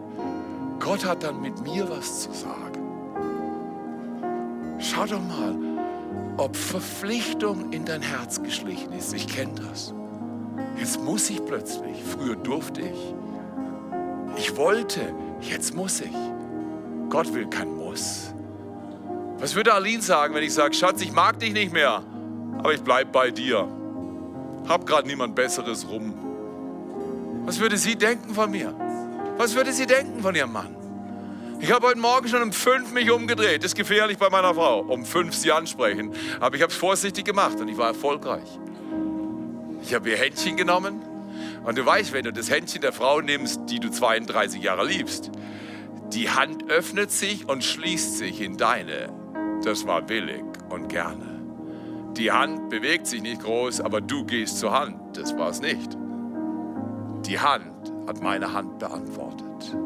Gott 0.80 1.04
hat 1.04 1.22
dann 1.22 1.40
mit 1.40 1.60
mir 1.62 1.88
was 1.88 2.22
zu 2.22 2.32
sagen. 2.32 2.76
Schau 4.78 5.06
doch 5.06 5.20
mal, 5.20 5.56
ob 6.36 6.54
Verpflichtung 6.54 7.72
in 7.72 7.84
dein 7.84 8.02
Herz 8.02 8.42
geschlichen 8.42 8.92
ist. 8.92 9.14
Ich 9.14 9.26
kenne 9.26 9.54
das. 9.54 9.94
Jetzt 10.78 11.02
muss 11.02 11.30
ich 11.30 11.44
plötzlich. 11.44 12.02
Früher 12.04 12.36
durfte 12.36 12.82
ich. 12.82 13.14
Ich 14.36 14.56
wollte. 14.56 15.00
Jetzt 15.40 15.74
muss 15.74 16.00
ich. 16.00 16.14
Gott 17.08 17.32
will 17.32 17.46
kein 17.46 17.74
Muss. 17.74 18.34
Was 19.38 19.54
würde 19.54 19.74
Aline 19.74 20.02
sagen, 20.02 20.34
wenn 20.34 20.42
ich 20.42 20.54
sage, 20.54 20.74
Schatz, 20.74 21.00
ich 21.02 21.12
mag 21.12 21.38
dich 21.38 21.52
nicht 21.52 21.72
mehr, 21.72 22.02
aber 22.58 22.72
ich 22.72 22.82
bleibe 22.82 23.10
bei 23.10 23.30
dir. 23.30 23.68
Hab 24.66 24.86
gerade 24.86 25.06
niemand 25.06 25.34
Besseres 25.34 25.88
rum. 25.88 26.14
Was 27.44 27.60
würde 27.60 27.76
sie 27.76 27.96
denken 27.96 28.34
von 28.34 28.50
mir? 28.50 28.74
Was 29.36 29.54
würde 29.54 29.72
sie 29.72 29.86
denken 29.86 30.22
von 30.22 30.34
ihrem 30.34 30.52
Mann? 30.52 30.74
Ich 31.60 31.70
habe 31.70 31.86
heute 31.86 31.98
Morgen 31.98 32.26
schon 32.26 32.42
um 32.42 32.52
fünf 32.52 32.92
mich 32.92 33.10
umgedreht. 33.10 33.62
Das 33.62 33.72
ist 33.72 33.76
gefährlich 33.76 34.16
bei 34.16 34.30
meiner 34.30 34.54
Frau. 34.54 34.80
Um 34.80 35.04
fünf 35.04 35.34
sie 35.34 35.52
ansprechen. 35.52 36.12
Aber 36.40 36.56
ich 36.56 36.62
habe 36.62 36.72
es 36.72 36.78
vorsichtig 36.78 37.24
gemacht 37.24 37.60
und 37.60 37.68
ich 37.68 37.76
war 37.76 37.88
erfolgreich. 37.88 38.48
Ich 39.82 39.94
habe 39.94 40.10
ihr 40.10 40.16
Händchen 40.16 40.56
genommen. 40.56 41.02
Und 41.64 41.76
du 41.76 41.84
weißt, 41.84 42.12
wenn 42.12 42.24
du 42.24 42.32
das 42.32 42.50
Händchen 42.50 42.80
der 42.80 42.92
Frau 42.92 43.20
nimmst, 43.20 43.60
die 43.68 43.78
du 43.78 43.90
32 43.90 44.62
Jahre 44.62 44.86
liebst, 44.86 45.30
die 46.12 46.30
Hand 46.30 46.70
öffnet 46.70 47.10
sich 47.10 47.48
und 47.48 47.62
schließt 47.62 48.16
sich 48.16 48.40
in 48.40 48.56
deine. 48.56 49.12
Das 49.64 49.86
war 49.86 50.08
willig 50.08 50.44
und 50.70 50.88
gerne. 50.88 51.42
Die 52.16 52.32
Hand 52.32 52.70
bewegt 52.70 53.06
sich 53.06 53.20
nicht 53.20 53.42
groß, 53.42 53.82
aber 53.82 54.00
du 54.00 54.24
gehst 54.24 54.60
zur 54.60 54.72
Hand. 54.72 55.16
Das 55.16 55.36
war 55.36 55.50
es 55.50 55.60
nicht. 55.60 55.96
Die 57.26 57.38
Hand 57.38 57.75
hat 58.06 58.22
meine 58.22 58.52
Hand 58.52 58.78
beantwortet. 58.78 59.76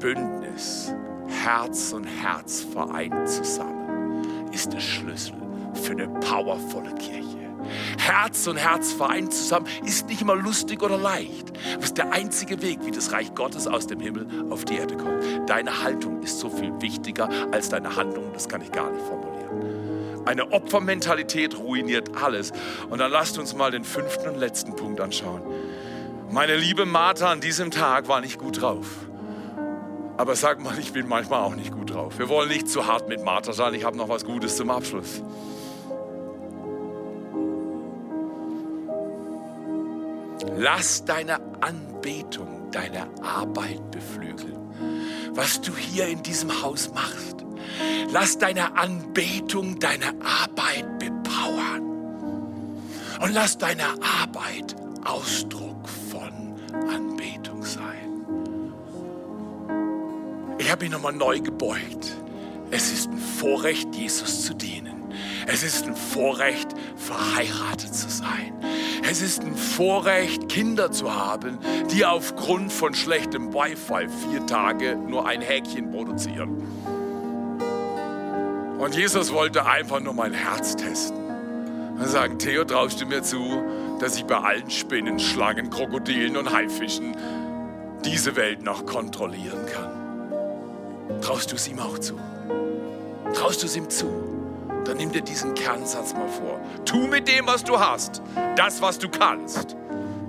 Bündnis, 0.00 0.94
Herz 1.26 1.92
und 1.92 2.04
Herz 2.04 2.60
vereint 2.60 3.28
zusammen, 3.28 4.22
ist 4.52 4.72
der 4.72 4.80
Schlüssel 4.80 5.34
für 5.74 5.92
eine 5.92 6.08
powervolle 6.08 6.94
Kirche. 6.94 7.38
Herz 7.98 8.46
und 8.46 8.56
Herz 8.56 8.92
vereint 8.92 9.32
zusammen 9.32 9.66
ist 9.84 10.08
nicht 10.08 10.22
immer 10.22 10.36
lustig 10.36 10.82
oder 10.82 10.96
leicht. 10.96 11.52
Das 11.76 11.86
ist 11.86 11.98
der 11.98 12.12
einzige 12.12 12.62
Weg, 12.62 12.78
wie 12.84 12.90
das 12.90 13.12
Reich 13.12 13.34
Gottes 13.34 13.66
aus 13.66 13.86
dem 13.86 14.00
Himmel 14.00 14.26
auf 14.50 14.64
die 14.64 14.76
Erde 14.76 14.96
kommt. 14.96 15.22
Deine 15.46 15.82
Haltung 15.82 16.22
ist 16.22 16.38
so 16.38 16.48
viel 16.48 16.72
wichtiger 16.80 17.28
als 17.52 17.68
deine 17.68 17.96
Handlung, 17.96 18.32
das 18.32 18.48
kann 18.48 18.62
ich 18.62 18.72
gar 18.72 18.90
nicht 18.90 19.04
formulieren. 19.04 19.38
Eine 20.28 20.52
Opfermentalität 20.52 21.58
ruiniert 21.58 22.10
alles. 22.22 22.52
Und 22.90 22.98
dann 22.98 23.10
lasst 23.10 23.38
uns 23.38 23.54
mal 23.54 23.70
den 23.70 23.82
fünften 23.82 24.28
und 24.28 24.36
letzten 24.36 24.76
Punkt 24.76 25.00
anschauen. 25.00 25.40
Meine 26.30 26.56
liebe 26.56 26.84
Martha 26.84 27.30
an 27.30 27.40
diesem 27.40 27.70
Tag 27.70 28.06
war 28.08 28.20
nicht 28.20 28.38
gut 28.38 28.60
drauf. 28.60 28.86
Aber 30.18 30.36
sag 30.36 30.60
mal, 30.60 30.78
ich 30.78 30.92
bin 30.92 31.08
manchmal 31.08 31.40
auch 31.40 31.54
nicht 31.54 31.72
gut 31.72 31.94
drauf. 31.94 32.18
Wir 32.18 32.28
wollen 32.28 32.50
nicht 32.50 32.68
zu 32.68 32.86
hart 32.86 33.08
mit 33.08 33.24
Martha 33.24 33.54
sein. 33.54 33.72
Ich 33.72 33.84
habe 33.84 33.96
noch 33.96 34.10
was 34.10 34.24
Gutes 34.24 34.56
zum 34.56 34.70
Abschluss. 34.70 35.22
Lass 40.56 41.04
deine 41.04 41.40
Anbetung, 41.62 42.70
deine 42.72 43.08
Arbeit 43.22 43.90
beflügeln. 43.90 44.58
Was 45.32 45.62
du 45.62 45.74
hier 45.74 46.08
in 46.08 46.22
diesem 46.22 46.62
Haus 46.62 46.92
machst. 46.92 47.46
Lass 48.12 48.36
deine 48.36 48.76
Anbetung, 48.76 49.78
deine 49.78 50.08
Arbeit 50.22 50.98
bepowern. 50.98 51.82
Und 53.20 53.32
lass 53.32 53.56
deine 53.56 53.84
Arbeit 54.20 54.76
Ausdruck 55.04 55.67
Anbetung 56.88 57.62
sein. 57.64 58.22
Ich 60.58 60.70
habe 60.70 60.84
mich 60.84 60.92
nochmal 60.92 61.12
neu 61.12 61.40
gebeugt. 61.40 62.16
Es 62.70 62.92
ist 62.92 63.10
ein 63.10 63.18
Vorrecht, 63.18 63.94
Jesus 63.94 64.44
zu 64.44 64.54
dienen. 64.54 65.04
Es 65.46 65.62
ist 65.62 65.86
ein 65.86 65.96
Vorrecht, 65.96 66.68
verheiratet 66.96 67.94
zu 67.94 68.10
sein. 68.10 68.52
Es 69.10 69.22
ist 69.22 69.42
ein 69.42 69.56
Vorrecht, 69.56 70.48
Kinder 70.48 70.92
zu 70.92 71.14
haben, 71.14 71.58
die 71.90 72.04
aufgrund 72.04 72.72
von 72.72 72.92
schlechtem 72.92 73.54
Wi-Fi 73.54 74.08
vier 74.08 74.46
Tage 74.46 74.96
nur 74.96 75.26
ein 75.26 75.40
Häkchen 75.40 75.90
produzieren. 75.90 76.62
Und 78.78 78.94
Jesus 78.94 79.32
wollte 79.32 79.64
einfach 79.66 80.00
nur 80.00 80.14
mein 80.14 80.34
Herz 80.34 80.76
testen. 80.76 81.16
Und 81.98 82.06
sagen, 82.06 82.38
Theo, 82.38 82.64
traust 82.64 83.00
du 83.00 83.06
mir 83.06 83.22
zu, 83.22 83.62
dass 83.98 84.16
ich 84.16 84.24
bei 84.24 84.36
allen 84.36 84.70
Spinnen, 84.70 85.18
Schlangen, 85.18 85.70
Krokodilen 85.70 86.36
und 86.36 86.52
Haifischen 86.52 87.16
diese 88.04 88.36
Welt 88.36 88.62
noch 88.62 88.86
kontrollieren 88.86 89.66
kann? 89.66 91.20
Traust 91.20 91.50
du 91.50 91.56
es 91.56 91.68
ihm 91.68 91.80
auch 91.80 91.98
zu? 91.98 92.18
Traust 93.34 93.62
du 93.62 93.66
es 93.66 93.76
ihm 93.76 93.88
zu? 93.90 94.06
Dann 94.84 94.96
nimm 94.96 95.12
dir 95.12 95.22
diesen 95.22 95.54
Kernsatz 95.54 96.14
mal 96.14 96.28
vor. 96.28 96.60
Tu 96.84 97.06
mit 97.06 97.28
dem, 97.28 97.46
was 97.46 97.64
du 97.64 97.78
hast, 97.78 98.22
das, 98.56 98.80
was 98.80 98.98
du 98.98 99.08
kannst, 99.08 99.76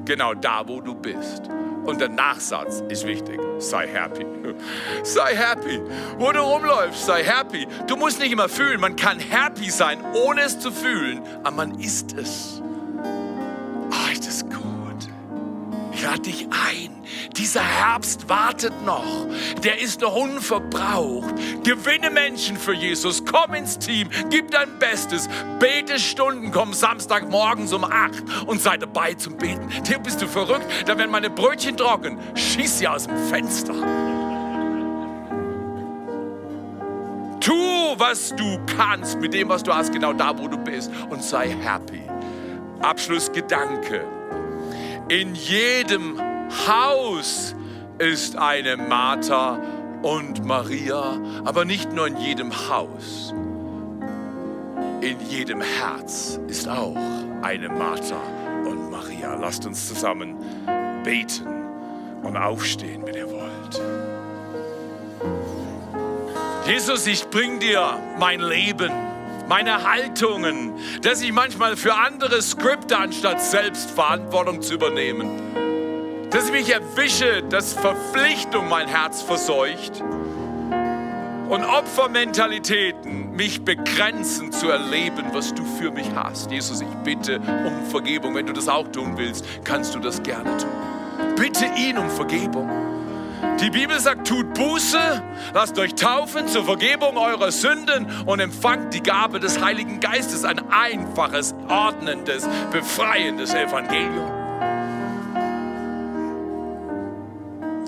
genau 0.05 0.33
da, 0.33 0.67
wo 0.67 0.81
du 0.81 0.95
bist. 0.95 1.49
Und 1.85 2.01
der 2.01 2.09
Nachsatz 2.09 2.83
ist 2.89 3.05
wichtig. 3.05 3.39
Sei 3.59 3.87
happy. 3.87 4.25
Sei 5.03 5.35
happy. 5.35 5.81
Wo 6.17 6.31
du 6.31 6.39
rumläufst, 6.39 7.05
sei 7.05 7.23
happy. 7.23 7.67
Du 7.87 7.95
musst 7.95 8.19
nicht 8.19 8.31
immer 8.31 8.49
fühlen. 8.49 8.79
Man 8.79 8.95
kann 8.95 9.19
happy 9.19 9.69
sein, 9.69 9.99
ohne 10.13 10.41
es 10.41 10.59
zu 10.59 10.71
fühlen. 10.71 11.21
Aber 11.43 11.55
man 11.55 11.79
ist 11.79 12.13
es. 12.17 12.61
Ah, 14.19 14.29
ist 14.29 14.49
gut. 14.49 15.09
Ich 15.93 16.03
lade 16.03 16.19
dich 16.19 16.45
ein. 16.45 16.89
Dieser 17.35 17.61
Herbst 17.61 18.29
wartet 18.29 18.73
noch. 18.85 19.27
Der 19.63 19.81
ist 19.81 20.01
noch 20.01 20.15
unverbraucht. 20.15 21.33
Gewinne 21.63 22.09
Menschen 22.09 22.57
für 22.57 22.73
Jesus. 22.73 23.23
Komm 23.25 23.53
ins 23.53 23.79
Team. 23.79 24.09
Gib 24.29 24.51
dein 24.51 24.77
Bestes. 24.77 25.27
Bete 25.59 25.99
Stunden. 25.99 26.51
Komm 26.51 26.73
Samstagmorgens 26.73 27.73
um 27.73 27.83
8 27.83 28.45
und 28.45 28.61
sei 28.61 28.77
dabei 28.77 29.13
zum 29.13 29.37
Beten. 29.37 29.69
Theo, 29.83 29.99
bist 29.99 30.21
du 30.21 30.27
verrückt? 30.27 30.65
Dann 30.85 30.97
werden 30.97 31.11
meine 31.11 31.29
Brötchen 31.29 31.77
trocken. 31.77 32.17
Schieß 32.35 32.79
sie 32.79 32.87
aus 32.87 33.07
dem 33.07 33.17
Fenster. 33.29 33.73
Tu, 37.39 37.53
was 37.97 38.35
du 38.35 38.59
kannst 38.77 39.19
mit 39.19 39.33
dem, 39.33 39.49
was 39.49 39.63
du 39.63 39.73
hast, 39.73 39.91
genau 39.91 40.13
da, 40.13 40.37
wo 40.37 40.47
du 40.47 40.57
bist. 40.57 40.91
Und 41.09 41.23
sei 41.23 41.49
happy. 41.61 42.08
Abschlussgedanke. 42.81 44.05
In 45.09 45.35
jedem 45.35 46.19
Haus 46.67 47.55
ist 47.97 48.35
eine 48.37 48.77
Martha 48.77 49.59
und 50.01 50.45
Maria, 50.45 51.19
aber 51.45 51.65
nicht 51.65 51.91
nur 51.93 52.07
in 52.07 52.17
jedem 52.17 52.51
Haus. 52.69 53.33
In 55.01 55.19
jedem 55.29 55.61
Herz 55.61 56.39
ist 56.47 56.67
auch 56.67 56.95
eine 57.41 57.69
Martha 57.69 58.19
und 58.65 58.89
Maria. 58.91 59.35
Lasst 59.35 59.65
uns 59.65 59.87
zusammen 59.87 60.35
beten 61.03 61.47
und 62.23 62.37
aufstehen, 62.37 63.05
wenn 63.05 63.15
ihr 63.15 63.29
wollt. 63.29 63.81
Jesus, 66.67 67.07
ich 67.07 67.27
bring 67.29 67.59
dir 67.59 67.97
mein 68.19 68.41
Leben 68.41 68.91
meine 69.49 69.83
Haltungen, 69.83 70.75
dass 71.01 71.21
ich 71.21 71.33
manchmal 71.33 71.75
für 71.75 71.95
andere 71.95 72.39
Skripte, 72.41 72.95
anstatt 72.97 73.41
selbst 73.41 73.89
Verantwortung 73.89 74.61
zu 74.61 74.75
übernehmen. 74.75 75.27
Dass 76.29 76.45
ich 76.45 76.51
mich 76.51 76.71
erwische, 76.71 77.41
dass 77.49 77.73
Verpflichtung 77.73 78.69
mein 78.69 78.87
Herz 78.87 79.23
verseucht 79.23 80.03
und 81.49 81.65
Opfermentalitäten 81.65 83.31
mich 83.31 83.65
begrenzen 83.65 84.51
zu 84.51 84.69
erleben, 84.69 85.25
was 85.33 85.55
du 85.55 85.65
für 85.65 85.89
mich 85.89 86.11
hast. 86.13 86.51
Jesus, 86.51 86.81
ich 86.81 86.95
bitte 87.03 87.39
um 87.39 87.89
Vergebung. 87.89 88.35
Wenn 88.35 88.45
du 88.45 88.53
das 88.53 88.67
auch 88.67 88.87
tun 88.89 89.17
willst, 89.17 89.43
kannst 89.63 89.95
du 89.95 89.99
das 89.99 90.21
gerne 90.21 90.57
tun. 90.57 91.35
Bitte 91.35 91.65
ihn 91.75 91.97
um 91.97 92.09
Vergebung. 92.11 92.88
Die 93.61 93.69
Bibel 93.69 93.99
sagt, 93.99 94.27
tut 94.27 94.53
Buße, 94.53 95.23
lasst 95.53 95.77
euch 95.79 95.95
taufen 95.95 96.47
zur 96.47 96.65
Vergebung 96.65 97.17
eurer 97.17 97.51
Sünden 97.51 98.07
und 98.25 98.39
empfangt 98.39 98.93
die 98.93 99.03
Gabe 99.03 99.39
des 99.39 99.61
Heiligen 99.61 99.99
Geistes, 99.99 100.43
ein 100.45 100.59
einfaches, 100.71 101.53
ordnendes, 101.67 102.47
befreiendes 102.71 103.53
Evangelium. 103.53 104.31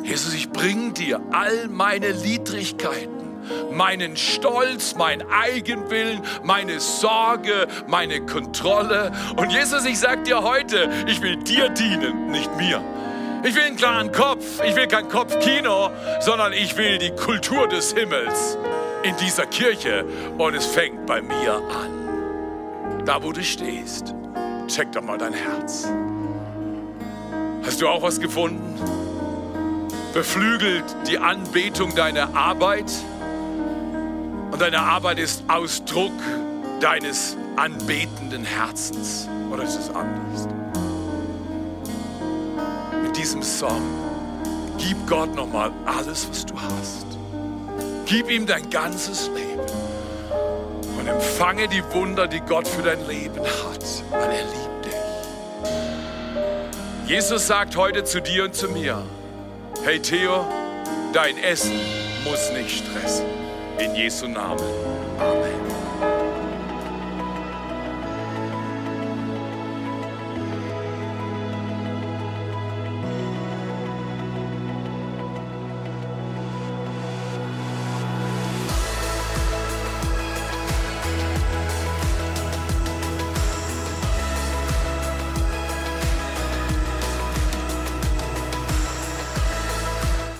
Jesus, 0.03 0.33
ich 0.33 0.49
bringe 0.49 0.91
dir 0.91 1.21
all 1.31 1.67
meine 1.69 2.13
Niedrigkeiten, 2.13 3.37
meinen 3.71 4.17
Stolz, 4.17 4.95
mein 4.95 5.23
Eigenwillen, 5.29 6.21
meine 6.43 6.79
Sorge, 6.79 7.67
meine 7.87 8.25
Kontrolle. 8.25 9.13
Und 9.37 9.53
Jesus, 9.53 9.85
ich 9.85 9.99
sage 9.99 10.23
dir 10.23 10.43
heute, 10.43 10.89
ich 11.07 11.21
will 11.21 11.37
dir 11.37 11.69
dienen, 11.69 12.29
nicht 12.29 12.53
mir. 12.57 12.83
Ich 13.43 13.55
will 13.55 13.63
einen 13.63 13.75
klaren 13.75 14.11
Kopf. 14.11 14.61
Ich 14.63 14.75
will 14.75 14.87
kein 14.87 15.09
Kopfkino, 15.09 15.89
sondern 16.19 16.53
ich 16.53 16.77
will 16.77 16.99
die 16.99 17.09
Kultur 17.09 17.67
des 17.67 17.93
Himmels 17.93 18.57
in 19.01 19.15
dieser 19.17 19.47
Kirche. 19.47 20.05
Und 20.37 20.53
es 20.53 20.67
fängt 20.67 21.07
bei 21.07 21.21
mir 21.21 21.55
an. 21.55 23.03
Da, 23.05 23.23
wo 23.23 23.31
du 23.31 23.43
stehst, 23.43 24.13
check 24.67 24.91
doch 24.91 25.01
mal 25.01 25.17
dein 25.17 25.33
Herz. 25.33 25.89
Hast 27.65 27.81
du 27.81 27.87
auch 27.87 28.03
was 28.03 28.19
gefunden? 28.19 28.79
Beflügelt 30.13 30.83
die 31.07 31.17
Anbetung 31.17 31.95
deiner 31.95 32.35
Arbeit? 32.35 32.91
Und 34.51 34.61
deine 34.61 34.81
Arbeit 34.81 35.17
ist 35.17 35.43
Ausdruck 35.47 36.13
deines 36.79 37.35
anbetenden 37.55 38.43
Herzens? 38.43 39.27
Oder 39.51 39.63
ist 39.63 39.79
es 39.79 39.89
anders? 39.89 40.47
Diesem 43.21 43.43
Song, 43.43 43.83
gib 44.79 44.97
Gott 45.07 45.35
nochmal 45.35 45.71
alles, 45.85 46.27
was 46.27 46.43
du 46.43 46.59
hast. 46.59 47.05
Gib 48.07 48.31
ihm 48.31 48.47
dein 48.47 48.67
ganzes 48.71 49.27
Leben 49.27 49.61
und 50.97 51.07
empfange 51.07 51.67
die 51.67 51.83
Wunder, 51.93 52.25
die 52.25 52.39
Gott 52.39 52.67
für 52.67 52.81
dein 52.81 53.07
Leben 53.07 53.41
hat, 53.41 53.85
weil 54.09 54.31
er 54.31 54.43
liebt 54.43 54.85
dich. 54.85 54.93
Jesus 57.05 57.45
sagt 57.45 57.77
heute 57.77 58.03
zu 58.05 58.23
dir 58.23 58.45
und 58.45 58.55
zu 58.55 58.69
mir, 58.69 59.03
hey 59.83 59.99
Theo, 59.99 60.43
dein 61.13 61.37
Essen 61.37 61.79
muss 62.23 62.51
nicht 62.53 62.83
stressen. 62.83 63.27
In 63.77 63.93
Jesu 63.93 64.27
Namen. 64.27 64.65
Amen. 65.19 65.60